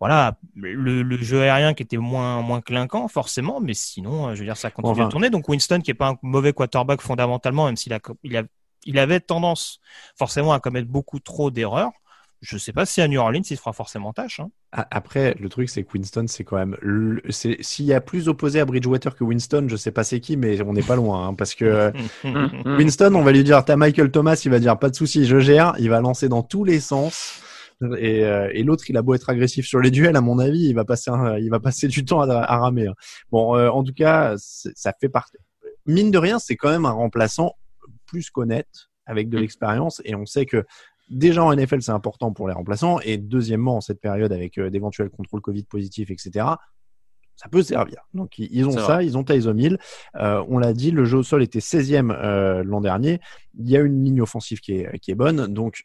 Voilà, 0.00 0.36
le, 0.56 1.16
jeu 1.18 1.42
aérien 1.42 1.72
qui 1.72 1.82
était 1.82 1.96
moins 1.96 2.42
moins 2.42 2.60
clinquant 2.60 3.08
forcément, 3.08 3.60
mais 3.60 3.74
sinon, 3.74 4.28
euh, 4.28 4.34
je 4.34 4.40
veux 4.40 4.44
dire, 4.44 4.56
ça 4.56 4.70
continue 4.70 5.06
à 5.06 5.08
tourner. 5.08 5.30
Donc 5.30 5.48
Winston 5.48 5.80
qui 5.80 5.92
est 5.92 5.94
pas 5.94 6.10
un 6.10 6.18
mauvais 6.22 6.52
quarterback 6.52 7.00
fondamentalement, 7.00 7.66
même 7.66 7.76
s'il 7.76 7.92
a, 7.92 8.00
il 8.22 8.36
a, 8.36 8.42
il 8.84 8.98
avait 8.98 9.20
tendance 9.20 9.80
forcément 10.16 10.52
à 10.52 10.60
commettre 10.60 10.88
beaucoup 10.88 11.20
trop 11.20 11.50
d'erreurs 11.50 11.92
je 12.44 12.58
sais 12.58 12.72
pas 12.72 12.84
si 12.84 13.00
à 13.00 13.08
New 13.08 13.18
Orleans 13.18 13.40
il 13.40 13.56
se 13.56 13.60
fera 13.60 13.72
forcément 13.72 14.12
tâche. 14.12 14.40
Hein. 14.40 14.50
Après, 14.72 15.34
le 15.40 15.48
truc 15.48 15.70
c'est 15.70 15.82
que 15.82 15.92
Winston, 15.94 16.26
c'est 16.28 16.44
quand 16.44 16.56
même. 16.56 16.76
S'il 17.30 17.86
y 17.86 17.92
a 17.92 18.00
plus 18.00 18.28
opposé 18.28 18.60
à 18.60 18.64
Bridgewater 18.64 19.16
que 19.16 19.24
Winston, 19.24 19.66
je 19.68 19.76
sais 19.76 19.90
pas 19.90 20.04
c'est 20.04 20.20
qui, 20.20 20.36
mais 20.36 20.60
on 20.62 20.74
n'est 20.74 20.82
pas 20.82 20.96
loin. 20.96 21.28
Hein, 21.28 21.34
parce 21.34 21.54
que 21.54 21.92
Winston, 22.78 23.14
on 23.14 23.22
va 23.22 23.32
lui 23.32 23.44
dire 23.44 23.64
T'as 23.64 23.76
Michael 23.76 24.10
Thomas, 24.10 24.40
il 24.44 24.50
va 24.50 24.58
dire 24.58 24.78
Pas 24.78 24.90
de 24.90 24.94
souci, 24.94 25.24
je 25.24 25.38
gère. 25.38 25.74
Il 25.78 25.88
va 25.88 26.00
lancer 26.00 26.28
dans 26.28 26.42
tous 26.42 26.64
les 26.64 26.80
sens. 26.80 27.40
Et, 27.98 28.24
euh, 28.24 28.50
et 28.52 28.62
l'autre, 28.62 28.84
il 28.88 28.96
a 28.96 29.02
beau 29.02 29.14
être 29.14 29.30
agressif 29.30 29.66
sur 29.66 29.80
les 29.80 29.90
duels, 29.90 30.16
à 30.16 30.20
mon 30.20 30.38
avis, 30.38 30.68
il 30.68 30.74
va 30.74 30.84
passer, 30.84 31.10
il 31.40 31.50
va 31.50 31.60
passer 31.60 31.88
du 31.88 32.04
temps 32.04 32.20
à, 32.20 32.58
ramer. 32.58 32.86
Hein. 32.86 32.94
Bon, 33.30 33.56
euh, 33.56 33.68
en 33.68 33.82
tout 33.82 33.92
cas, 33.92 34.34
ça 34.38 34.92
fait 34.98 35.08
partie. 35.08 35.36
Mine 35.86 36.10
de 36.10 36.18
rien, 36.18 36.38
c'est 36.38 36.56
quand 36.56 36.70
même 36.70 36.86
un 36.86 36.92
remplaçant 36.92 37.54
plus 38.06 38.30
qu'honnête, 38.30 38.88
avec 39.06 39.28
de 39.28 39.36
mm. 39.36 39.40
l'expérience, 39.40 40.02
et 40.04 40.14
on 40.14 40.24
sait 40.24 40.46
que 40.46 40.64
déjà 41.08 41.44
en 41.44 41.54
NFL, 41.54 41.82
c'est 41.82 41.92
important 41.92 42.32
pour 42.32 42.48
les 42.48 42.54
remplaçants. 42.54 43.00
Et 43.00 43.16
deuxièmement, 43.18 43.76
en 43.76 43.80
cette 43.80 44.00
période 44.00 44.32
avec 44.32 44.58
euh, 44.58 44.70
d'éventuels 44.70 45.10
contrôles 45.10 45.40
Covid 45.40 45.64
positifs, 45.64 46.10
etc., 46.10 46.46
ça 47.36 47.48
peut 47.48 47.62
servir. 47.62 48.06
Donc 48.14 48.38
ils 48.38 48.64
ont 48.64 48.70
ça, 48.70 49.02
ils 49.02 49.18
ont 49.18 49.24
Tyson 49.24 49.56
Hill. 49.58 49.78
Euh, 50.14 50.44
on 50.48 50.58
l'a 50.58 50.72
dit, 50.72 50.92
le 50.92 51.04
jeu 51.04 51.18
au 51.18 51.22
sol 51.24 51.42
était 51.42 51.58
16e 51.58 52.12
euh, 52.12 52.62
l'an 52.62 52.80
dernier. 52.80 53.20
Il 53.58 53.68
y 53.68 53.76
a 53.76 53.80
une 53.80 54.04
ligne 54.04 54.20
offensive 54.20 54.60
qui 54.60 54.74
est, 54.74 54.98
qui 55.00 55.10
est 55.10 55.16
bonne. 55.16 55.52
Donc 55.52 55.84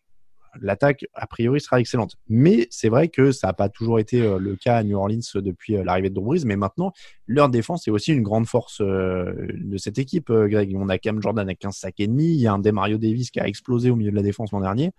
l'attaque, 0.62 1.06
a 1.13 1.27
priori, 1.27 1.60
sera 1.62 1.79
excellente. 1.79 2.15
Mais 2.27 2.68
c'est 2.70 2.89
vrai 2.89 3.10
que 3.10 3.32
ça 3.32 3.48
n'a 3.48 3.53
pas 3.53 3.70
toujours 3.70 4.00
été 4.00 4.22
euh, 4.22 4.38
le 4.39 4.56
cas 4.56 4.77
à 4.77 4.84
New 4.84 4.98
Orleans 4.98 5.20
depuis 5.36 5.75
euh, 5.75 5.84
l'arrivée 5.84 6.10
de 6.10 6.15
Drew 6.15 6.46
mais 6.46 6.56
maintenant, 6.56 6.91
leur 7.27 7.50
défense 7.50 7.88
est 7.88 7.91
aussi 7.91 8.13
une 8.13 8.24
grande 8.24 8.48
force 8.48 8.82
euh, 8.82 9.34
de 9.53 9.77
cette 9.77 10.00
équipe, 10.00 10.32
Greg. 10.32 10.75
On 10.75 10.89
a 10.89 10.98
Cam 10.98 11.22
Jordan 11.22 11.48
à 11.50 11.56
15 11.56 11.75
sacs 11.75 12.00
et 12.00 12.08
demi, 12.08 12.25
il 12.25 12.41
y 12.41 12.48
a 12.48 12.53
un 12.53 12.60
Demario 12.60 12.98
Davis 12.98 13.32
qui 13.32 13.39
a 13.39 13.48
explosé 13.48 13.89
au 13.89 13.96
milieu 13.96 14.12
de 14.12 14.15
la 14.15 14.22
défense 14.22 14.51
l'an 14.51 14.62
dernier, 14.62 14.91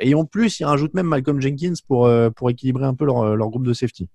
et 0.00 0.14
en 0.14 0.24
plus, 0.24 0.60
il 0.60 0.64
rajoute 0.64 0.94
même 0.94 1.06
Malcolm 1.06 1.40
Jenkins 1.40 1.74
pour, 1.86 2.10
pour 2.36 2.50
équilibrer 2.50 2.84
un 2.84 2.94
peu 2.94 3.04
leur, 3.04 3.36
leur 3.36 3.48
groupe 3.48 3.66
de 3.66 3.72
safety. 3.72 4.08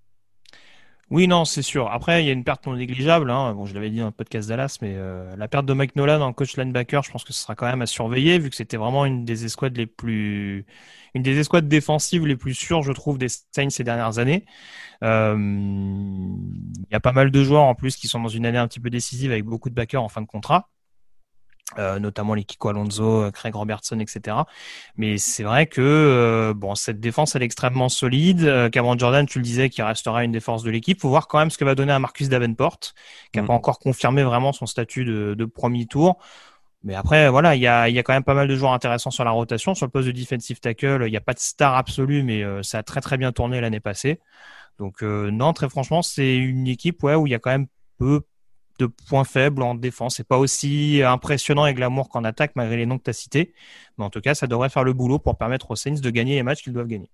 Oui, 1.10 1.28
non, 1.28 1.46
c'est 1.46 1.62
sûr. 1.62 1.92
Après, 1.92 2.24
il 2.24 2.26
y 2.26 2.30
a 2.30 2.34
une 2.34 2.44
perte 2.44 2.66
non 2.66 2.76
négligeable. 2.76 3.30
Hein. 3.30 3.54
Bon, 3.54 3.66
je 3.66 3.74
l'avais 3.74 3.90
dit 3.90 4.00
dans 4.00 4.08
le 4.08 4.12
podcast 4.12 4.50
Dallas, 4.50 4.78
mais 4.82 4.94
euh, 4.96 5.36
la 5.36 5.48
perte 5.48 5.66
de 5.66 5.74
Mike 5.74 5.96
Nolan 5.96 6.22
en 6.22 6.34
coach 6.34 6.58
linebacker, 6.58 7.04
je 7.04 7.12
pense 7.12 7.24
que 7.24 7.34
ce 7.34 7.42
sera 7.42 7.56
quand 7.56 7.68
même 7.68 7.82
à 7.82 7.86
surveiller, 7.86 8.40
vu 8.40 8.50
que 8.50 8.56
c'était 8.56 8.78
vraiment 8.78 9.06
une 9.06 9.24
des 9.26 9.46
escouades 9.46 9.78
les 9.78 9.86
plus, 9.86 10.66
une 11.14 11.22
des 11.22 11.38
escouades 11.38 11.68
défensives 11.68 12.26
les 12.26 12.36
plus 12.36 12.56
sûres, 12.56 12.82
je 12.82 12.92
trouve, 12.94 13.18
des 13.18 13.28
Saints 13.30 13.70
ces 13.70 13.84
dernières 13.84 14.18
années. 14.18 14.46
Euh, 15.04 15.36
il 15.38 16.88
y 16.92 16.96
a 16.96 17.00
pas 17.00 17.12
mal 17.12 17.32
de 17.32 17.44
joueurs 17.44 17.64
en 17.64 17.76
plus 17.76 17.96
qui 17.98 18.08
sont 18.08 18.22
dans 18.22 18.30
une 18.30 18.46
année 18.46 18.58
un 18.58 18.68
petit 18.68 18.80
peu 18.80 18.90
décisive 18.90 19.32
avec 19.32 19.44
beaucoup 19.46 19.70
de 19.70 19.76
backers 19.76 20.02
en 20.02 20.10
fin 20.10 20.22
de 20.22 20.28
contrat. 20.28 20.70
Euh, 21.80 21.98
notamment 21.98 22.36
les 22.36 22.44
Kiko 22.44 22.70
Alonso, 22.70 23.32
Craig 23.32 23.56
Robertson, 23.56 23.98
etc. 24.00 24.38
Mais 24.96 25.18
c'est 25.18 25.44
vrai 25.44 25.66
que 25.66 26.54
bon, 26.56 26.76
cette 26.76 27.00
défense 27.00 27.36
elle 27.36 27.42
est 27.42 27.46
extrêmement 27.46 27.90
solide. 27.90 28.70
Cameron 28.72 28.98
Jordan, 28.98 29.26
tu 29.26 29.40
le 29.40 29.44
disais, 29.44 29.70
qui 29.70 29.82
restera 29.82 30.24
une 30.24 30.34
des 30.34 30.42
forces 30.42 30.64
de 30.64 30.70
l'équipe. 30.70 31.00
Faut 31.02 31.10
voir 31.10 31.28
quand 31.28 31.40
même 31.40 31.50
ce 31.50 31.58
que 31.58 31.66
va 31.66 31.74
donner 31.74 31.94
à 31.94 32.00
Marcus 32.00 32.30
Davenport, 32.30 32.80
qui 33.32 33.40
n'a 33.40 33.44
mm. 33.44 33.48
pas 33.48 33.54
encore 33.54 33.80
confirmé 33.80 34.24
vraiment 34.24 34.52
son 34.52 34.66
statut 34.66 35.06
de, 35.06 35.34
de 35.36 35.46
premier 35.46 35.88
tour. 35.88 36.20
Mais 36.84 36.96
après, 36.96 37.30
voilà, 37.30 37.56
il 37.56 37.62
y 37.62 37.68
a, 37.68 37.88
y 37.90 37.98
a 37.98 38.04
quand 38.04 38.14
même 38.14 38.26
pas 38.26 38.34
mal 38.34 38.48
de 38.48 38.56
joueurs 38.56 38.74
intéressants 38.74 39.12
sur 39.12 39.24
la 39.24 39.32
rotation. 39.32 39.74
Sur 39.74 39.86
le 39.86 39.92
poste 39.92 40.08
de 40.08 40.12
defensive 40.12 40.60
tackle, 40.60 41.04
il 41.08 41.12
n'y 41.12 41.18
a 41.18 41.22
pas 41.22 41.34
de 41.34 41.40
star 41.40 41.76
absolue, 41.76 42.24
mais 42.24 42.44
euh, 42.44 42.62
ça 42.62 42.80
a 42.80 42.84
très 42.84 43.00
très 43.00 43.18
bien 43.18 43.32
tourné 43.32 43.62
l'année 43.62 43.80
passée. 43.80 44.20
Donc 44.80 45.02
euh, 45.02 45.32
non, 45.32 45.54
très 45.54 45.70
franchement, 45.70 46.02
c'est 46.02 46.36
une 46.36 46.68
équipe 46.68 47.02
ouais, 47.04 47.16
où 47.16 47.26
il 47.26 47.32
y 47.32 47.36
a 47.36 47.40
quand 47.40 47.52
même 47.52 47.68
peu 48.00 48.22
de 48.84 48.94
points 49.08 49.24
faibles 49.24 49.62
en 49.64 49.76
défense. 49.76 50.16
C'est 50.18 50.28
pas 50.28 50.38
aussi 50.38 51.02
impressionnant 51.04 51.66
et 51.66 51.74
glamour 51.74 52.10
qu'en 52.10 52.24
attaque, 52.24 52.52
malgré 52.56 52.78
les 52.78 52.86
noms 52.86 52.98
que 52.98 53.04
tu 53.04 53.10
as 53.10 53.14
cités. 53.14 53.54
Mais 53.98 54.06
en 54.06 54.10
tout 54.10 54.22
cas, 54.22 54.36
ça 54.36 54.48
devrait 54.48 54.70
faire 54.70 54.84
le 54.84 54.94
boulot 54.94 55.20
pour 55.20 55.38
permettre 55.38 55.72
aux 55.72 55.76
Saints 55.76 56.00
de 56.02 56.10
gagner 56.10 56.36
les 56.36 56.44
matchs 56.44 56.64
qu'ils 56.64 56.74
doivent 56.74 56.88
gagner. 56.88 57.10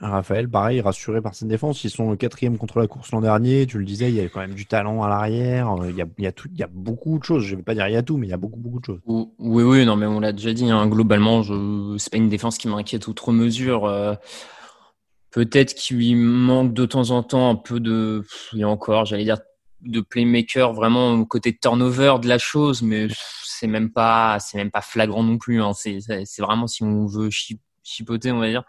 Raphaël, 0.00 0.48
pareil, 0.48 0.80
rassuré 0.80 1.20
par 1.20 1.34
cette 1.34 1.48
défense. 1.48 1.84
Ils 1.84 1.90
sont 1.90 2.16
quatrième 2.16 2.58
contre 2.58 2.80
la 2.80 2.88
course 2.88 3.12
l'an 3.12 3.20
dernier. 3.20 3.66
Tu 3.66 3.78
le 3.78 3.84
disais, 3.84 4.08
il 4.08 4.16
y 4.16 4.20
a 4.20 4.28
quand 4.28 4.40
même 4.40 4.54
du 4.54 4.66
talent 4.66 5.02
à 5.02 5.08
l'arrière. 5.08 5.70
Euh, 5.70 5.90
il 5.90 5.96
y 5.96 6.02
a, 6.02 6.06
il 6.18 6.24
y 6.24 6.26
a, 6.26 6.32
tout, 6.32 6.48
il 6.52 6.58
y 6.58 6.64
a 6.64 6.68
beaucoup 6.72 7.18
de 7.18 7.24
choses. 7.24 7.44
Je 7.44 7.52
ne 7.52 7.58
vais 7.58 7.62
pas 7.62 7.74
dire 7.74 7.86
il 7.86 7.92
y 7.92 7.96
a 7.96 8.02
tout, 8.02 8.16
mais 8.16 8.26
il 8.26 8.30
y 8.30 8.34
a 8.34 8.38
beaucoup, 8.38 8.58
beaucoup 8.58 8.80
de 8.80 8.84
choses. 8.84 9.00
Oui, 9.06 9.62
oui, 9.62 9.86
non, 9.86 9.96
mais 9.96 10.06
on 10.06 10.20
l'a 10.20 10.32
déjà 10.32 10.52
dit. 10.52 10.68
Hein. 10.68 10.88
Globalement, 10.88 11.42
je... 11.42 11.96
c'est 11.98 12.10
pas 12.10 12.16
une 12.16 12.28
défense 12.28 12.58
qui 12.58 12.66
m'inquiète 12.66 13.06
outre 13.06 13.32
mesure. 13.32 13.84
Euh, 13.86 14.14
peut-être 15.30 15.74
qu'il 15.74 15.96
lui 15.96 16.14
manque 16.16 16.74
de 16.74 16.86
temps 16.86 17.10
en 17.10 17.22
temps 17.22 17.50
un 17.50 17.56
peu 17.56 17.78
de, 17.78 18.24
et 18.56 18.64
encore, 18.64 19.04
j'allais 19.04 19.24
dire, 19.24 19.38
de 19.84 20.00
playmaker 20.00 20.72
vraiment 20.72 21.12
au 21.12 21.26
côté 21.26 21.56
turnover 21.56 22.16
de 22.20 22.28
la 22.28 22.38
chose, 22.38 22.82
mais 22.82 23.08
c'est 23.44 23.66
même 23.66 23.90
pas, 23.90 24.38
c'est 24.40 24.58
même 24.58 24.70
pas 24.70 24.80
flagrant 24.80 25.22
non 25.22 25.38
plus. 25.38 25.62
Hein. 25.62 25.72
C'est 25.74 26.00
vraiment 26.40 26.66
si 26.66 26.82
on 26.82 27.06
veut 27.06 27.30
chipoter, 27.82 28.32
on 28.32 28.38
va 28.38 28.48
dire. 28.48 28.64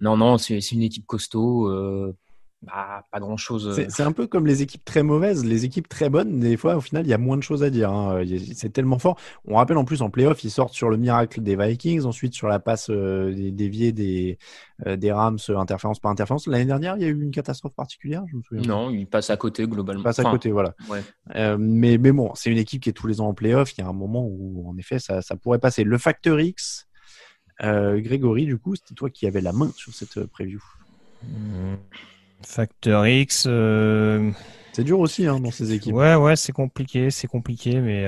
Non, 0.00 0.16
non, 0.16 0.38
c'est 0.38 0.58
une 0.72 0.82
équipe 0.82 1.06
costaud. 1.06 1.68
Euh, 1.68 2.16
bah, 2.62 3.04
pas 3.10 3.20
grand 3.20 3.36
chose. 3.36 3.78
Euh. 3.78 3.86
C'est 3.88 4.02
un 4.02 4.12
peu 4.12 4.26
comme 4.26 4.46
les 4.46 4.62
équipes 4.62 4.84
très 4.84 5.02
mauvaises, 5.02 5.44
les 5.44 5.64
équipes 5.64 5.88
très 5.88 6.08
bonnes. 6.08 6.40
Des 6.40 6.56
fois, 6.56 6.76
au 6.76 6.80
final, 6.80 7.04
il 7.04 7.08
y 7.08 7.12
a 7.12 7.18
moins 7.18 7.36
de 7.36 7.42
choses 7.42 7.62
à 7.62 7.70
dire. 7.70 7.90
Hein. 7.90 8.22
C'est 8.54 8.72
tellement 8.72 8.98
fort. 8.98 9.18
On 9.44 9.56
rappelle 9.56 9.76
en 9.76 9.84
plus 9.84 10.02
en 10.02 10.10
playoff, 10.10 10.44
ils 10.44 10.50
sortent 10.50 10.74
sur 10.74 10.88
le 10.88 10.96
miracle 10.96 11.42
des 11.42 11.56
Vikings, 11.56 12.04
ensuite 12.04 12.34
sur 12.34 12.48
la 12.48 12.60
passe 12.60 12.88
euh, 12.90 13.32
déviée 13.50 13.92
des, 13.92 14.38
des 14.86 15.12
Rams, 15.12 15.38
interférence 15.48 15.98
par 15.98 16.10
interférence. 16.10 16.46
L'année 16.46 16.66
dernière, 16.66 16.96
il 16.96 17.02
y 17.02 17.04
a 17.04 17.08
eu 17.08 17.20
une 17.20 17.32
catastrophe 17.32 17.74
particulière, 17.74 18.24
je 18.30 18.36
me 18.36 18.42
souviens. 18.42 18.62
Non, 18.64 18.90
ils 18.90 19.06
passent 19.06 19.30
à 19.30 19.36
côté 19.36 19.66
globalement. 19.66 20.00
Ils 20.00 20.04
passent 20.04 20.20
à 20.20 20.30
côté, 20.30 20.50
voilà. 20.50 20.74
mais, 21.58 21.98
mais 21.98 22.12
bon, 22.12 22.30
c'est 22.34 22.50
une 22.50 22.58
équipe 22.58 22.82
qui 22.82 22.90
est 22.90 22.94
tous 22.94 23.06
les 23.06 23.20
ans 23.20 23.28
en 23.28 23.34
playoff. 23.34 23.72
Il 23.76 23.80
y 23.80 23.84
a 23.84 23.88
un 23.88 23.92
moment 23.92 24.24
où, 24.24 24.68
en 24.68 24.76
effet, 24.76 24.98
ça, 24.98 25.20
ça 25.20 25.36
pourrait 25.36 25.58
passer. 25.58 25.84
Le 25.84 25.98
Factor 25.98 26.40
X, 26.40 26.86
euh, 27.62 28.00
Grégory, 28.00 28.46
du 28.46 28.58
coup, 28.58 28.74
c'était 28.74 28.94
toi 28.94 29.10
qui 29.10 29.26
avais 29.26 29.40
la 29.40 29.52
main 29.52 29.70
sur 29.76 29.92
cette 29.92 30.18
euh, 30.18 30.26
preview. 30.26 30.62
Hmm. 31.22 31.74
Factor 32.46 33.06
X. 33.06 33.46
Euh, 33.48 34.30
c'est 34.72 34.84
dur 34.84 35.00
aussi 35.00 35.26
hein, 35.26 35.40
dans 35.40 35.50
ces 35.50 35.72
équipes. 35.72 35.94
Ouais, 35.94 36.14
ouais, 36.14 36.36
c'est 36.36 36.52
compliqué, 36.52 37.10
c'est 37.10 37.26
compliqué, 37.26 37.80
mais 37.80 38.06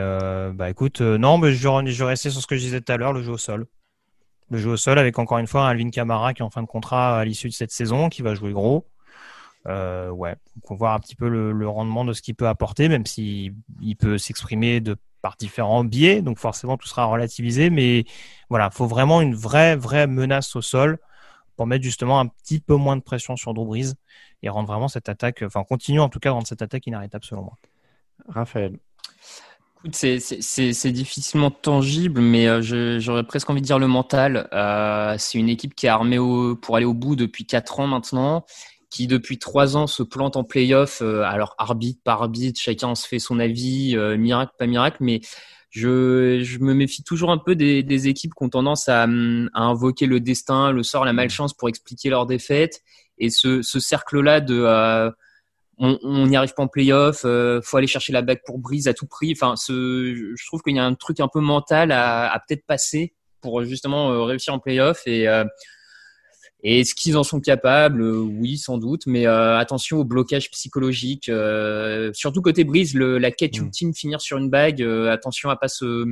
bah 0.54 0.70
écoute, 0.70 1.00
non, 1.00 1.38
mais 1.38 1.52
je, 1.52 1.68
je 1.86 2.04
restais 2.04 2.30
sur 2.30 2.40
ce 2.40 2.46
que 2.46 2.56
je 2.56 2.60
disais 2.60 2.80
tout 2.80 2.92
à 2.92 2.96
l'heure, 2.96 3.12
le 3.12 3.22
jeu 3.22 3.32
au 3.32 3.38
sol. 3.38 3.66
Le 4.50 4.58
jeu 4.58 4.70
au 4.70 4.76
sol 4.76 4.98
avec 4.98 5.18
encore 5.18 5.38
une 5.38 5.46
fois 5.46 5.68
Alvin 5.68 5.90
Kamara 5.90 6.34
qui 6.34 6.42
est 6.42 6.44
en 6.44 6.50
fin 6.50 6.62
de 6.62 6.66
contrat 6.66 7.18
à 7.18 7.24
l'issue 7.24 7.48
de 7.48 7.54
cette 7.54 7.70
saison, 7.70 8.08
qui 8.08 8.22
va 8.22 8.34
jouer 8.34 8.52
gros. 8.52 8.86
ouais, 9.66 10.36
on 10.64 10.74
va 10.74 10.76
voir 10.76 10.94
un 10.94 11.00
petit 11.00 11.16
peu 11.16 11.28
le, 11.28 11.52
le 11.52 11.68
rendement 11.68 12.04
de 12.04 12.12
ce 12.12 12.22
qu'il 12.22 12.34
peut 12.34 12.48
apporter, 12.48 12.88
même 12.88 13.04
s'il 13.04 13.54
il 13.80 13.96
peut 13.96 14.16
s'exprimer 14.16 14.80
de 14.80 14.96
par 15.24 15.36
différents 15.38 15.84
biais, 15.84 16.20
donc 16.20 16.38
forcément 16.38 16.76
tout 16.76 16.86
sera 16.86 17.06
relativisé, 17.06 17.70
mais 17.70 18.04
voilà, 18.50 18.70
faut 18.70 18.86
vraiment 18.86 19.22
une 19.22 19.34
vraie, 19.34 19.74
vraie 19.74 20.06
menace 20.06 20.54
au 20.54 20.60
sol 20.60 20.98
pour 21.56 21.66
mettre 21.66 21.84
justement 21.84 22.20
un 22.20 22.26
petit 22.26 22.61
peu 22.61 22.75
moins 22.75 22.96
de 22.96 23.02
pression 23.02 23.37
sur 23.37 23.54
Drew 23.54 23.66
Brees 23.66 23.94
et 24.42 24.49
rendre 24.49 24.68
vraiment 24.68 24.88
cette 24.88 25.08
attaque, 25.08 25.42
enfin 25.42 25.64
continuer 25.64 26.00
en 26.00 26.08
tout 26.08 26.18
cas 26.18 26.30
à 26.30 26.32
rendre 26.32 26.46
cette 26.46 26.62
attaque 26.62 26.87
inarrêtable 26.87 27.25
selon 27.25 27.42
moi. 27.42 27.58
Raphaël. 28.28 28.78
C'est 29.92 30.92
difficilement 30.92 31.50
tangible, 31.50 32.23
mais 32.23 32.46
euh, 32.49 32.99
j'aurais 33.00 33.25
presque 33.25 33.50
envie 33.50 33.61
de 33.61 33.66
dire 33.66 33.78
le 33.78 33.87
mental. 33.87 34.49
Euh, 34.54 35.14
c'est 35.18 35.38
une 35.38 35.50
équipe 35.50 35.75
qui 35.75 35.84
est 35.84 35.90
armée 35.90 36.16
pour 36.62 36.76
aller 36.76 36.87
au 36.87 36.94
bout 36.94 37.16
depuis 37.16 37.44
4 37.44 37.80
ans 37.80 37.87
maintenant 37.87 38.46
qui 38.94 39.08
depuis 39.08 39.40
trois 39.40 39.76
ans 39.76 39.88
se 39.88 40.04
plante 40.04 40.37
en 40.37 40.44
playoff. 40.44 41.02
Euh, 41.02 41.23
alors 41.23 41.56
arbitre 41.58 42.00
par 42.04 42.23
arbitre, 42.23 42.61
chacun 42.61 42.94
se 42.94 43.08
fait 43.08 43.18
son 43.18 43.40
avis, 43.40 43.96
euh, 43.96 44.16
miracle 44.16 44.52
pas 44.56 44.66
miracle, 44.66 44.99
mais 45.00 45.20
je, 45.74 46.40
je, 46.44 46.58
me 46.60 46.72
méfie 46.72 47.02
toujours 47.02 47.32
un 47.32 47.38
peu 47.38 47.56
des, 47.56 47.82
des 47.82 48.06
équipes 48.06 48.32
qui 48.32 48.44
ont 48.44 48.48
tendance 48.48 48.88
à, 48.88 49.02
à, 49.02 49.06
invoquer 49.60 50.06
le 50.06 50.20
destin, 50.20 50.70
le 50.70 50.84
sort, 50.84 51.04
la 51.04 51.12
malchance 51.12 51.52
pour 51.52 51.68
expliquer 51.68 52.10
leur 52.10 52.26
défaite. 52.26 52.80
Et 53.18 53.28
ce, 53.28 53.60
ce 53.60 53.80
cercle-là 53.80 54.40
de 54.40 54.54
euh, 54.54 55.10
on 55.78 56.28
n'y 56.28 56.36
arrive 56.36 56.54
pas 56.54 56.62
en 56.62 56.68
playoff, 56.68 57.22
euh, 57.24 57.60
faut 57.60 57.76
aller 57.76 57.88
chercher 57.88 58.12
la 58.12 58.22
bague 58.22 58.38
pour 58.46 58.60
brise 58.60 58.86
à 58.86 58.94
tout 58.94 59.08
prix. 59.08 59.32
Enfin, 59.36 59.56
ce, 59.56 60.32
je 60.36 60.46
trouve 60.46 60.62
qu'il 60.62 60.76
y 60.76 60.78
a 60.78 60.84
un 60.84 60.94
truc 60.94 61.18
un 61.18 61.26
peu 61.26 61.40
mental 61.40 61.90
à, 61.90 62.32
à 62.32 62.38
peut-être 62.38 62.64
passer 62.66 63.16
pour 63.40 63.64
justement 63.64 64.24
réussir 64.24 64.54
en 64.54 64.60
playoff. 64.60 65.02
Et 65.06 65.26
et 66.66 66.80
est-ce 66.80 66.94
qu'ils 66.94 67.18
en 67.18 67.23
sont 67.23 67.40
capables? 67.40 68.00
Euh, 68.00 68.18
Oui, 68.18 68.56
sans 68.56 68.78
doute, 68.78 69.02
mais 69.06 69.26
euh, 69.26 69.59
attention 69.59 69.99
au 69.99 70.04
blocage 70.04 70.50
psychologique. 70.50 71.28
Euh, 71.28 72.11
surtout 72.14 72.40
côté 72.40 72.64
Brise, 72.64 72.94
le, 72.94 73.18
la 73.18 73.30
quête 73.30 73.61
mm. 73.61 73.64
ultime, 73.64 73.94
finir 73.94 74.21
sur 74.23 74.38
une 74.38 74.49
bague. 74.49 74.83
attention 74.83 75.50
à 75.50 75.56
pas 75.56 75.68
se 75.68 76.04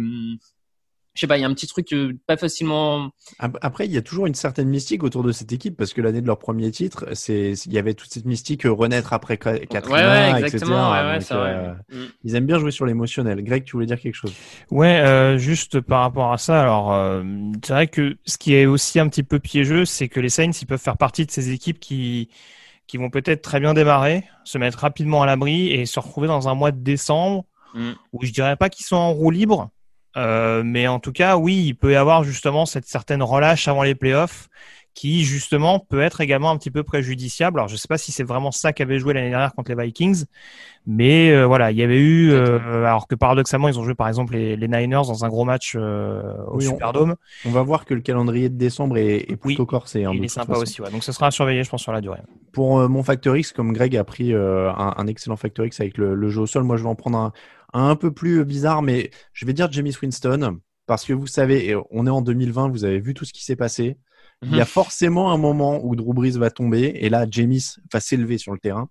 je 1.15 1.21
sais 1.21 1.27
pas, 1.27 1.37
il 1.37 1.43
y 1.43 1.45
a 1.45 1.47
un 1.47 1.53
petit 1.53 1.67
truc 1.67 1.95
pas 2.27 2.39
facilement. 2.39 3.11
Après, 3.39 3.85
il 3.85 3.93
y 3.93 3.99
a 3.99 4.03
toujours 4.03 4.27
une 4.27 4.35
certaine 4.35 4.69
mystique 4.69 5.03
autour 5.03 5.23
de 5.23 5.31
cette 5.31 5.53
équipe 5.53 5.77
parce 5.77 5.93
que 5.93 6.01
l'année 6.01 6.23
de 6.23 6.27
leur 6.27 6.39
premier 6.39 6.71
titre, 6.71 7.07
c'est 7.13 7.53
il 7.53 7.73
y 7.73 7.79
avait 7.79 7.93
toute 7.93 8.11
cette 8.11 8.25
mystique 8.25 8.63
renaître 8.65 9.13
après 9.13 9.37
Katrina, 9.37 10.41
etc. 10.41 10.65
Mm. 10.65 12.05
Ils 12.25 12.35
aiment 12.35 12.47
bien 12.47 12.59
jouer 12.59 12.71
sur 12.71 12.87
l'émotionnel. 12.87 13.45
Greg, 13.45 13.65
tu 13.65 13.73
voulais 13.73 13.87
dire 13.87 14.01
quelque 14.01 14.15
chose? 14.15 14.33
Ouais, 14.71 15.01
euh, 15.01 15.37
juste 15.37 15.81
par 15.81 16.01
rapport 16.01 16.33
à 16.33 16.39
ça. 16.39 16.63
Alors, 16.63 16.95
euh, 16.95 17.23
c'est 17.63 17.75
vrai 17.75 17.89
que 17.89 18.17
ce 18.25 18.39
qui 18.39 18.55
est 18.55 18.65
aussi 18.65 18.99
un 18.99 19.09
petit 19.09 19.23
peu 19.23 19.39
piégeux, 19.39 19.85
c'est 19.85 20.09
que 20.09 20.19
les 20.19 20.31
Saints, 20.31 20.53
ils 20.63 20.67
peuvent 20.67 20.81
faire 20.81 20.97
partie 20.97 21.27
de 21.27 21.31
ces 21.31 21.51
équipes 21.51 21.79
qui 21.79 22.31
qui 22.87 22.97
vont 22.97 23.11
peut-être 23.11 23.43
très 23.43 23.61
bien 23.61 23.75
démarrer, 23.75 24.25
se 24.45 24.59
mettre 24.59 24.81
rapidement 24.81 25.23
à 25.23 25.27
l'abri 25.27 25.71
et 25.71 25.87
se 25.87 26.01
retrouver 26.01 26.27
dans 26.27 26.49
un 26.49 26.55
mois 26.55 26.73
de 26.73 26.83
décembre 26.83 27.45
mm. 27.75 27.93
où 28.13 28.25
je 28.25 28.33
dirais 28.33 28.57
pas 28.57 28.69
qu'ils 28.71 28.85
sont 28.85 28.97
en 28.97 29.13
roue 29.13 29.31
libre 29.31 29.71
euh, 30.17 30.63
mais 30.65 30.87
en 30.87 30.99
tout 30.99 31.13
cas, 31.13 31.37
oui, 31.37 31.65
il 31.67 31.75
peut 31.75 31.93
y 31.93 31.97
avoir 31.97 32.25
justement 32.25 32.67
cette 32.67 32.87
certaine 32.87 33.23
relâche 33.23 33.69
avant 33.69 33.83
les 33.83 33.95
playoffs 33.95 34.49
qui 34.95 35.25
justement 35.25 35.79
peut 35.79 36.03
être 36.03 36.21
également 36.21 36.51
un 36.51 36.59
petit 36.59 36.71
peu 36.71 36.83
préjudiciable. 36.83 37.59
Alors 37.59 37.69
je 37.69 37.75
ne 37.75 37.79
sais 37.79 37.89
pas 37.89 37.97
si 37.97 38.13
c'est 38.13 38.25
vraiment 38.25 38.51
ça 38.51 38.75
qu'avait 38.75 38.99
joué 38.99 39.15
l'année 39.15 39.31
dernière 39.31 39.55
contre 39.55 39.75
les 39.75 39.83
Vikings, 39.83 40.27
mais 40.87 41.31
euh, 41.31 41.47
voilà, 41.47 41.71
il 41.71 41.79
y 41.79 41.83
avait 41.83 41.99
eu, 41.99 42.31
euh, 42.31 42.85
alors 42.85 43.09
que 43.09 43.15
paradoxalement 43.15 43.69
ils 43.69 43.79
ont 43.79 43.85
joué 43.85 43.95
par 43.95 44.07
exemple 44.07 44.35
les, 44.35 44.55
les 44.55 44.69
Niners 44.69 45.07
dans 45.07 45.25
un 45.25 45.29
gros 45.31 45.47
match 45.47 45.77
au 45.77 46.61
Superdome. 46.61 47.15
On, 47.47 47.51
va 47.53 47.63
voir 47.63 47.87
que 47.87 47.95
le 47.95 48.03
calendrier 48.03 48.51
de 48.51 48.59
décembre 48.59 48.99
est, 48.99 49.31
est 49.31 49.37
plutôt 49.37 49.65
corsé. 49.65 50.05
Hein, 50.05 50.13
il 50.13 50.25
est 50.25 50.29
sympa 50.29 50.59
aussi, 50.59 50.83
ouais. 50.83 50.91
donc 50.91 51.05
ce 51.05 51.13
sera 51.13 51.29
à 51.29 51.31
surveiller 51.31 51.65
je 51.65 51.71
pense 51.71 51.83
sur 51.83 51.93
la 51.93 52.03
durée. 52.03 52.21
Pour 52.53 52.87
mon 52.91 53.03
Factor 53.03 53.35
X, 53.35 53.53
comme 53.53 53.73
Greg 53.73 53.97
a 53.97 54.05
pris 54.05 54.35
un, 54.35 54.95
un, 54.95 55.07
excellent 55.07 55.37
Factor 55.37 55.65
X 55.65 55.81
avec 55.81 55.97
le, 55.97 56.15
le, 56.15 56.29
jeu 56.29 56.43
au 56.43 56.47
sol, 56.47 56.65
moi 56.65 56.77
je 56.77 56.83
vais 56.83 56.91
en 56.91 56.97
prendre 56.97 57.17
un, 57.17 57.33
un 57.73 57.97
peu 57.97 58.13
plus 58.13 58.45
bizarre, 58.45 58.83
mais 58.83 59.11
je 59.33 59.47
vais 59.47 59.53
dire 59.53 59.71
Jamie 59.71 59.95
Winston, 60.01 60.59
parce 60.87 61.05
que 61.05 61.13
vous 61.13 61.27
savez, 61.27 61.77
on 61.91 62.07
est 62.07 62.11
en 62.11 62.23
2020, 62.23 62.69
vous 62.69 62.85
avez 62.85 63.01
vu 63.01 63.15
tout 63.15 63.25
ce 63.25 63.33
qui 63.33 63.45
s'est 63.45 63.57
passé. 63.57 63.97
Il 64.43 64.51
y 64.51 64.61
a 64.61 64.65
mhm. 64.65 64.67
forcément 64.67 65.33
un 65.33 65.37
moment 65.37 65.81
où 65.85 65.95
Drew 65.95 66.13
Brees 66.13 66.33
va 66.33 66.51
tomber, 66.51 66.93
et 66.97 67.09
là, 67.09 67.27
James 67.31 67.61
va 67.93 68.01
s'élever 68.01 68.39
sur 68.39 68.53
le 68.53 68.59
terrain. 68.59 68.89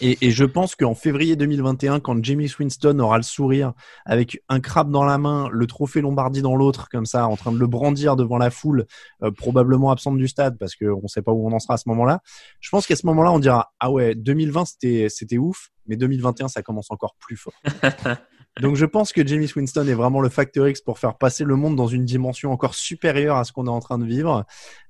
Et, 0.00 0.30
je 0.30 0.44
pense 0.44 0.74
qu'en 0.76 0.94
février 0.94 1.36
2021, 1.36 2.00
quand 2.00 2.22
Jamie 2.24 2.50
Winston 2.58 2.98
aura 3.00 3.18
le 3.18 3.22
sourire 3.22 3.74
avec 4.06 4.42
un 4.48 4.60
crabe 4.60 4.90
dans 4.90 5.04
la 5.04 5.18
main, 5.18 5.48
le 5.52 5.66
trophée 5.66 6.00
Lombardie 6.00 6.42
dans 6.42 6.56
l'autre, 6.56 6.88
comme 6.88 7.06
ça, 7.06 7.26
en 7.26 7.36
train 7.36 7.52
de 7.52 7.58
le 7.58 7.66
brandir 7.66 8.16
devant 8.16 8.38
la 8.38 8.50
foule, 8.50 8.86
euh, 9.22 9.30
probablement 9.30 9.90
absente 9.90 10.16
du 10.16 10.28
stade 10.28 10.56
parce 10.58 10.74
qu'on 10.74 11.02
ne 11.02 11.08
sait 11.08 11.22
pas 11.22 11.32
où 11.32 11.46
on 11.46 11.52
en 11.52 11.58
sera 11.58 11.74
à 11.74 11.76
ce 11.76 11.88
moment-là. 11.88 12.20
Je 12.60 12.70
pense 12.70 12.86
qu'à 12.86 12.96
ce 12.96 13.06
moment-là, 13.06 13.32
on 13.32 13.38
dira 13.38 13.74
ah 13.78 13.90
ouais, 13.90 14.14
2020 14.14 14.64
c'était 14.64 15.08
c'était 15.10 15.38
ouf, 15.38 15.70
mais 15.86 15.96
2021 15.96 16.48
ça 16.48 16.62
commence 16.62 16.90
encore 16.90 17.14
plus 17.18 17.36
fort. 17.36 17.54
Donc 18.60 18.76
je 18.76 18.86
pense 18.86 19.12
que 19.12 19.26
Jamie 19.26 19.50
Winston 19.54 19.86
est 19.88 19.94
vraiment 19.94 20.20
le 20.20 20.28
facteur 20.28 20.68
X 20.68 20.80
pour 20.80 21.00
faire 21.00 21.18
passer 21.18 21.42
le 21.44 21.56
monde 21.56 21.74
dans 21.74 21.88
une 21.88 22.04
dimension 22.04 22.52
encore 22.52 22.74
supérieure 22.74 23.36
à 23.36 23.44
ce 23.44 23.52
qu'on 23.52 23.66
est 23.66 23.70
en 23.70 23.80
train 23.80 23.98
de 23.98 24.06
vivre. 24.06 24.46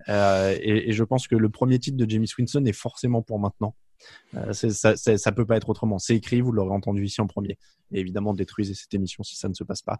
Euh, 0.08 0.54
et, 0.60 0.90
et, 0.90 0.92
je 0.92 1.02
pense 1.02 1.26
que 1.26 1.34
le 1.34 1.48
premier 1.48 1.78
titre 1.78 1.96
de 1.96 2.08
Jamie 2.08 2.28
Winston 2.38 2.64
est 2.66 2.74
forcément 2.74 3.22
pour 3.22 3.40
maintenant. 3.40 3.74
Euh, 4.34 4.52
ça, 4.52 4.96
ça, 4.96 5.32
peut 5.32 5.46
pas 5.46 5.56
être 5.56 5.68
autrement. 5.68 5.98
C'est 5.98 6.16
écrit, 6.16 6.40
vous 6.40 6.52
l'aurez 6.52 6.74
entendu 6.74 7.04
ici 7.04 7.20
en 7.20 7.26
premier. 7.26 7.58
Et 7.92 8.00
évidemment, 8.00 8.34
détruisez 8.34 8.74
cette 8.74 8.92
émission 8.94 9.22
si 9.22 9.36
ça 9.36 9.48
ne 9.48 9.54
se 9.54 9.64
passe 9.64 9.82
pas. 9.82 9.98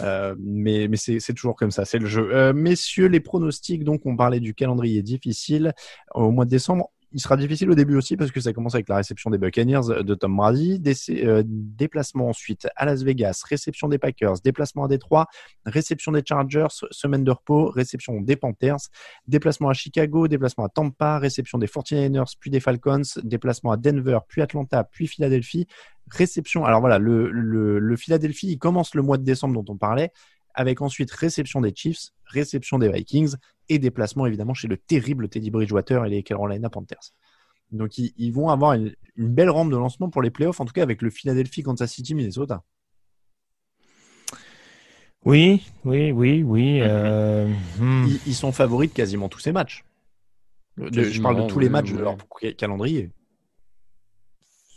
Euh, 0.00 0.34
mais 0.38 0.88
c'est 0.96 1.34
toujours 1.34 1.56
comme 1.56 1.70
ça, 1.70 1.84
c'est 1.84 1.98
le 1.98 2.06
jeu. 2.06 2.34
Euh, 2.34 2.52
messieurs, 2.52 3.06
les 3.06 3.20
pronostics. 3.20 3.84
Donc, 3.84 4.06
on 4.06 4.16
parlait 4.16 4.40
du 4.40 4.54
calendrier 4.54 5.02
difficile 5.02 5.72
au 6.14 6.30
mois 6.30 6.44
de 6.44 6.50
décembre 6.50 6.90
il 7.14 7.20
sera 7.20 7.36
difficile 7.36 7.70
au 7.70 7.76
début 7.76 7.96
aussi 7.96 8.16
parce 8.16 8.32
que 8.32 8.40
ça 8.40 8.52
commence 8.52 8.74
avec 8.74 8.88
la 8.88 8.96
réception 8.96 9.30
des 9.30 9.38
Buccaneers 9.38 10.02
de 10.02 10.14
Tom 10.14 10.36
Brady, 10.36 10.82
euh, 11.10 11.42
déplacement 11.46 12.28
ensuite 12.28 12.66
à 12.74 12.84
Las 12.84 13.04
Vegas, 13.04 13.44
réception 13.48 13.88
des 13.88 13.98
Packers, 13.98 14.40
déplacement 14.42 14.84
à 14.84 14.88
Détroit, 14.88 15.26
réception 15.64 16.10
des 16.10 16.22
Chargers, 16.26 16.66
semaine 16.90 17.22
de 17.22 17.30
repos, 17.30 17.68
réception 17.68 18.20
des 18.20 18.34
Panthers, 18.34 18.78
déplacement 19.28 19.68
à 19.68 19.74
Chicago, 19.74 20.26
déplacement 20.26 20.64
à 20.64 20.68
Tampa, 20.68 21.18
réception 21.18 21.58
des 21.58 21.68
49ers, 21.68 22.34
puis 22.38 22.50
des 22.50 22.60
Falcons, 22.60 23.02
déplacement 23.22 23.70
à 23.70 23.76
Denver, 23.76 24.18
puis 24.26 24.42
Atlanta, 24.42 24.82
puis 24.82 25.06
Philadelphie, 25.06 25.68
réception. 26.10 26.64
Alors 26.64 26.80
voilà, 26.80 26.98
le, 26.98 27.30
le, 27.30 27.78
le 27.78 27.96
Philadelphie, 27.96 28.48
il 28.48 28.58
commence 28.58 28.96
le 28.96 29.02
mois 29.02 29.18
de 29.18 29.24
décembre 29.24 29.62
dont 29.62 29.72
on 29.72 29.76
parlait 29.76 30.10
avec 30.54 30.80
ensuite 30.80 31.10
réception 31.10 31.60
des 31.60 31.72
Chiefs, 31.74 32.10
réception 32.26 32.78
des 32.78 32.88
Vikings 32.88 33.34
et 33.68 33.78
déplacement 33.78 34.26
évidemment 34.26 34.54
chez 34.54 34.68
le 34.68 34.76
terrible 34.76 35.28
Teddy 35.28 35.50
Bridgewater 35.50 36.04
et 36.04 36.10
les 36.10 36.22
Carolina 36.22 36.70
Panthers. 36.70 37.12
Donc 37.72 37.98
ils, 37.98 38.30
vont 38.30 38.50
avoir 38.50 38.74
une, 38.74 38.94
belle 39.16 39.50
rampe 39.50 39.70
de 39.70 39.76
lancement 39.76 40.10
pour 40.10 40.22
les 40.22 40.30
playoffs, 40.30 40.60
en 40.60 40.64
tout 40.64 40.72
cas 40.72 40.82
avec 40.82 41.02
le 41.02 41.10
Philadelphie 41.10 41.62
Kansas 41.62 41.92
City 41.92 42.14
Minnesota. 42.14 42.62
Oui, 45.24 45.66
oui, 45.84 46.12
oui, 46.12 46.42
oui. 46.42 46.80
Euh, 46.82 47.48
hmm. 47.78 48.06
ils, 48.26 48.34
sont 48.34 48.52
favoris 48.52 48.90
de 48.90 48.94
quasiment 48.94 49.28
tous 49.28 49.38
ces 49.38 49.52
matchs. 49.52 49.84
je 50.76 51.22
parle 51.22 51.42
de 51.42 51.48
tous 51.48 51.58
les 51.58 51.70
matchs 51.70 51.92
de 51.92 51.98
leur 51.98 52.16
calendrier. 52.58 53.10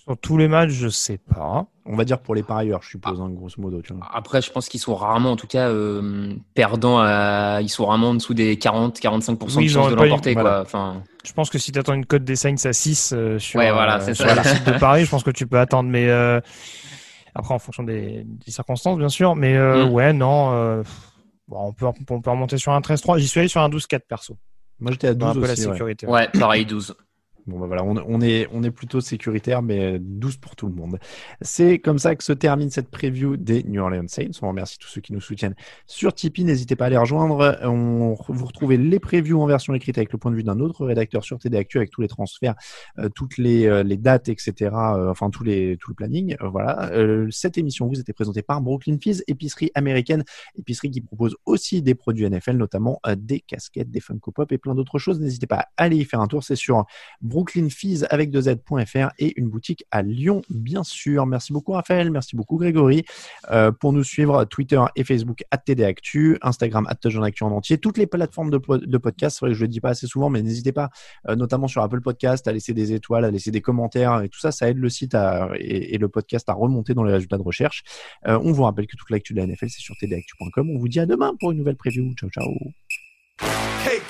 Sur 0.08 0.18
tous 0.18 0.38
les 0.38 0.48
matchs, 0.48 0.70
je 0.70 0.88
sais 0.88 1.18
pas. 1.18 1.66
On 1.86 1.98
va 1.98 2.06
dire 2.06 2.20
pour 2.20 2.34
les 2.34 2.44
parieurs, 2.44 2.82
je 2.82 2.92
suppose, 2.92 3.20
hein, 3.20 3.30
grosso 3.30 3.62
modo. 3.62 3.82
Après, 4.14 4.42
je 4.42 4.50
pense 4.52 4.70
qu'ils 4.70 4.80
sont 4.80 4.96
rarement, 4.96 5.32
en 5.32 5.36
tout 5.36 5.48
cas, 5.48 5.68
euh, 5.68 6.34
perdants. 6.54 7.00
À... 7.00 7.60
Ils 7.62 7.68
sont 7.68 7.86
rarement 7.86 8.12
en 8.12 8.14
dessous 8.14 8.34
des 8.34 8.56
40-45% 8.56 9.64
de 9.64 9.68
chances 9.68 9.92
de 9.92 9.96
l'emporter. 9.96 10.38
Enfin... 10.38 11.04
Je 11.26 11.34
pense 11.34 11.50
que 11.50 11.58
si 11.58 11.74
tu 11.74 11.80
attends 11.80 11.94
une 11.94 12.06
cote 12.06 12.24
des 12.24 12.38
Saints 12.38 12.56
à 12.64 12.72
6 12.72 13.14
euh, 13.14 13.38
sur, 13.38 13.60
ouais, 13.60 13.70
voilà, 13.70 14.02
euh, 14.02 14.14
sur 14.14 14.30
site 14.46 14.66
de 14.66 14.72
Paris, 14.80 15.04
je 15.04 15.10
pense 15.10 15.24
que 15.24 15.32
tu 15.32 15.46
peux 15.46 15.60
attendre. 15.60 15.90
Mais 15.90 16.10
après, 17.36 17.54
en 17.54 17.60
fonction 17.60 17.84
des, 17.84 18.26
circonstances, 18.48 18.98
bien 18.98 19.10
sûr. 19.10 19.36
Mais 19.36 19.58
mm. 19.58 19.90
ouais, 19.92 20.14
non. 20.14 20.84
Bon, 21.50 21.68
on, 21.68 21.74
peut, 21.74 21.86
on 21.86 22.22
peut 22.22 22.30
remonter 22.30 22.58
sur 22.58 22.72
un 22.72 22.80
13-3. 22.80 23.20
J'y 23.20 23.28
suis 23.28 23.42
allé 23.42 23.50
sur 23.50 23.60
un 23.60 23.70
12-4 23.70 24.00
perso. 24.08 24.38
Moi, 24.80 24.92
j'étais 24.92 25.08
à 25.08 25.14
12 25.14 25.30
un 25.30 25.34
peu 25.34 25.48
la 25.48 25.56
sécurité. 25.58 26.08
Ouais, 26.08 26.30
pareil, 26.30 26.66
12. 26.66 26.96
Bon, 27.48 27.60
bah 27.60 27.68
voilà, 27.68 27.86
on, 27.86 28.20
est, 28.20 28.46
on 28.52 28.62
est 28.62 28.72
plutôt 28.72 29.00
sécuritaire, 29.00 29.62
mais 29.62 30.00
12 30.00 30.36
pour 30.36 30.58
tout 30.58 30.68
le 30.68 30.74
monde. 30.74 31.00
C'est 31.42 31.80
comme 31.80 31.98
ça 31.98 32.14
que 32.18 32.24
se 32.24 32.34
termine 32.34 32.70
cette 32.70 32.90
preview 32.90 33.38
des 33.38 33.64
New 33.64 33.82
Orleans 33.82 34.08
Saints. 34.10 34.32
On 34.42 34.50
remercie 34.50 34.78
tous 34.78 34.90
ceux 34.90 35.00
qui 35.00 35.14
nous 35.14 35.22
soutiennent 35.22 35.56
sur 35.86 36.14
Tipeee. 36.14 36.44
N'hésitez 36.44 36.76
pas 36.76 36.88
à 36.88 36.90
les 36.90 36.98
rejoindre. 36.98 37.58
On, 37.64 38.18
vous 38.28 38.46
retrouvez 38.46 38.76
les 38.76 39.00
previews 39.00 39.42
en 39.42 39.46
version 39.46 39.74
écrite 39.74 39.98
avec 39.98 40.12
le 40.12 40.18
point 40.18 40.30
de 40.30 40.36
vue 40.36 40.44
d'un 40.44 40.60
autre 40.60 40.86
rédacteur 40.86 41.24
sur 41.24 41.40
TD 41.40 41.58
Actu 41.58 41.78
avec 41.78 41.90
tous 41.90 42.02
les 42.02 42.10
transferts, 42.10 42.56
euh, 43.00 43.08
toutes 43.08 43.38
les, 43.38 43.66
euh, 43.66 43.82
les 43.82 43.96
dates, 43.96 44.28
etc. 44.28 44.54
Euh, 44.62 45.10
enfin, 45.10 45.30
tous 45.30 45.46
les, 45.46 45.78
tout 45.78 45.92
le 45.92 45.96
planning. 45.96 46.36
voilà. 46.42 46.92
cette 47.32 47.58
émission 47.58 47.88
vous 47.88 48.00
était 48.00 48.12
présentée 48.12 48.42
par 48.42 48.60
Brooklyn 48.60 48.98
Fizz, 49.02 49.24
épicerie 49.28 49.72
américaine, 49.74 50.26
épicerie 50.58 50.92
qui 50.92 51.00
propose 51.00 51.38
aussi 51.46 51.82
des 51.82 51.96
produits 51.96 52.30
NFL, 52.30 52.58
notamment 52.58 53.00
des 53.18 53.40
casquettes, 53.40 53.90
des 53.90 54.02
Funko 54.02 54.32
Pop 54.32 54.52
et 54.52 54.58
plein 54.58 54.76
d'autres 54.76 55.00
choses. 55.00 55.22
N'hésitez 55.22 55.48
pas 55.48 55.60
à 55.60 55.68
aller 55.78 55.96
y 55.96 56.04
faire 56.04 56.20
un 56.20 56.28
tour. 56.28 56.44
C'est 56.44 56.58
sur 56.58 56.86
brooklynfees 57.38 58.04
avec 58.10 58.32
2z.fr 58.32 59.10
et 59.20 59.40
une 59.40 59.48
boutique 59.48 59.86
à 59.92 60.02
Lyon, 60.02 60.42
bien 60.50 60.84
sûr. 60.84 61.28
Merci 61.28 61.54
beaucoup, 61.54 61.74
Raphaël. 61.74 62.10
Merci 62.10 62.36
beaucoup, 62.36 62.58
Grégory. 62.58 63.06
Euh, 63.52 63.72
pour 63.72 63.94
nous 63.94 64.04
suivre, 64.04 64.46
Twitter 64.46 64.82
et 64.96 65.04
Facebook, 65.04 65.44
TDActu, 65.66 66.40
Instagram, 66.42 66.88
Actu 66.90 67.44
en 67.44 67.52
entier, 67.52 67.78
toutes 67.78 68.00
les 68.00 68.08
plateformes 68.08 68.50
de, 68.50 68.58
de 68.58 68.98
podcast. 68.98 69.38
C'est 69.38 69.46
vrai 69.46 69.52
que 69.52 69.58
je 69.58 69.62
le 69.62 69.68
dis 69.68 69.80
pas 69.80 69.90
assez 69.90 70.08
souvent, 70.08 70.32
mais 70.32 70.42
n'hésitez 70.42 70.72
pas, 70.72 70.90
euh, 71.28 71.36
notamment 71.36 71.68
sur 71.68 71.84
Apple 71.84 72.02
Podcast, 72.02 72.48
à 72.48 72.54
laisser 72.54 72.74
des 72.74 72.94
étoiles, 72.94 73.24
à 73.24 73.30
laisser 73.30 73.52
des 73.52 73.62
commentaires 73.62 74.24
et 74.24 74.30
tout 74.30 74.40
ça. 74.40 74.52
Ça 74.52 74.68
aide 74.68 74.78
le 74.78 74.90
site 74.90 75.16
et, 75.60 75.98
le 75.98 76.10
podcast 76.10 76.50
à 76.50 76.54
remonter 76.54 76.96
dans 76.96 77.04
les 77.04 77.14
résultats 77.14 77.38
de 77.38 77.44
recherche. 77.44 77.84
Euh, 78.28 78.40
on 78.44 78.52
vous 78.52 78.64
rappelle 78.64 78.88
que 78.88 78.96
toute 78.96 79.12
l'actu 79.12 79.34
de 79.34 79.40
la 79.40 79.46
NFL, 79.46 79.70
c'est 79.70 79.82
sur 79.82 79.96
tdactu.com. 79.96 80.72
On 80.72 80.80
vous 80.80 80.88
dit 80.88 81.00
à 81.00 81.06
demain 81.06 81.36
pour 81.40 81.52
une 81.52 81.60
nouvelle 81.60 81.78
preview. 81.78 82.14
Ciao, 82.16 82.32
ciao. 82.32 82.48
Hey, 83.86 84.02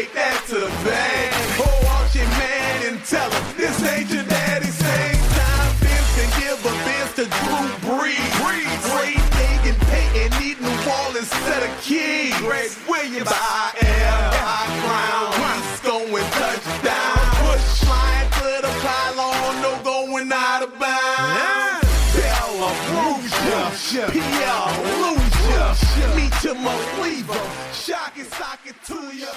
take 0.00 0.14
that 0.14 0.40
to 0.48 0.54
the 0.54 0.72
bank. 0.80 1.28
Oh, 1.60 1.68
watch 1.84 2.16
your 2.16 2.28
man 2.40 2.88
and 2.88 2.96
tell 3.04 3.28
him 3.28 3.44
this 3.56 3.76
ain't 3.84 4.08
your 4.08 4.24
daddy's 4.24 4.72
Same 4.72 5.20
time, 5.36 5.72
Vince 5.84 6.10
can 6.16 6.30
give 6.40 6.56
a 6.64 6.72
Vince 6.88 7.12
to 7.20 7.24
Drew 7.28 7.68
Brees. 7.84 8.30
Brees. 8.40 8.80
Great 8.88 9.20
Megan 9.36 9.76
Payton 9.92 10.30
needing 10.40 10.64
a 10.64 10.76
wall 10.88 11.12
instead 11.12 11.60
of 11.68 11.72
keys. 11.84 12.32
Greg 12.40 12.72
Williams, 12.88 13.28
I 13.28 13.76
am. 13.76 14.32
I 14.40 14.64
crown. 14.80 15.36
He's 15.36 15.80
going 15.84 16.28
touchdown. 16.40 17.20
Push 17.44 17.84
flying 17.84 18.30
to 18.40 18.50
the 18.64 18.72
pylon. 18.80 19.52
No 19.60 19.72
going 19.84 20.32
out 20.32 20.64
of 20.64 20.72
bounds. 20.80 21.84
Bella 22.16 22.72
Ruja. 22.88 24.08
Pierre 24.16 24.72
Lucia. 24.96 26.08
Me 26.16 26.32
to 26.40 26.54
my 26.56 26.72
lever. 27.04 27.36
Shock 27.76 28.16
and 28.16 28.28
socket 28.32 28.76
to 28.88 28.96
ya. 29.12 29.28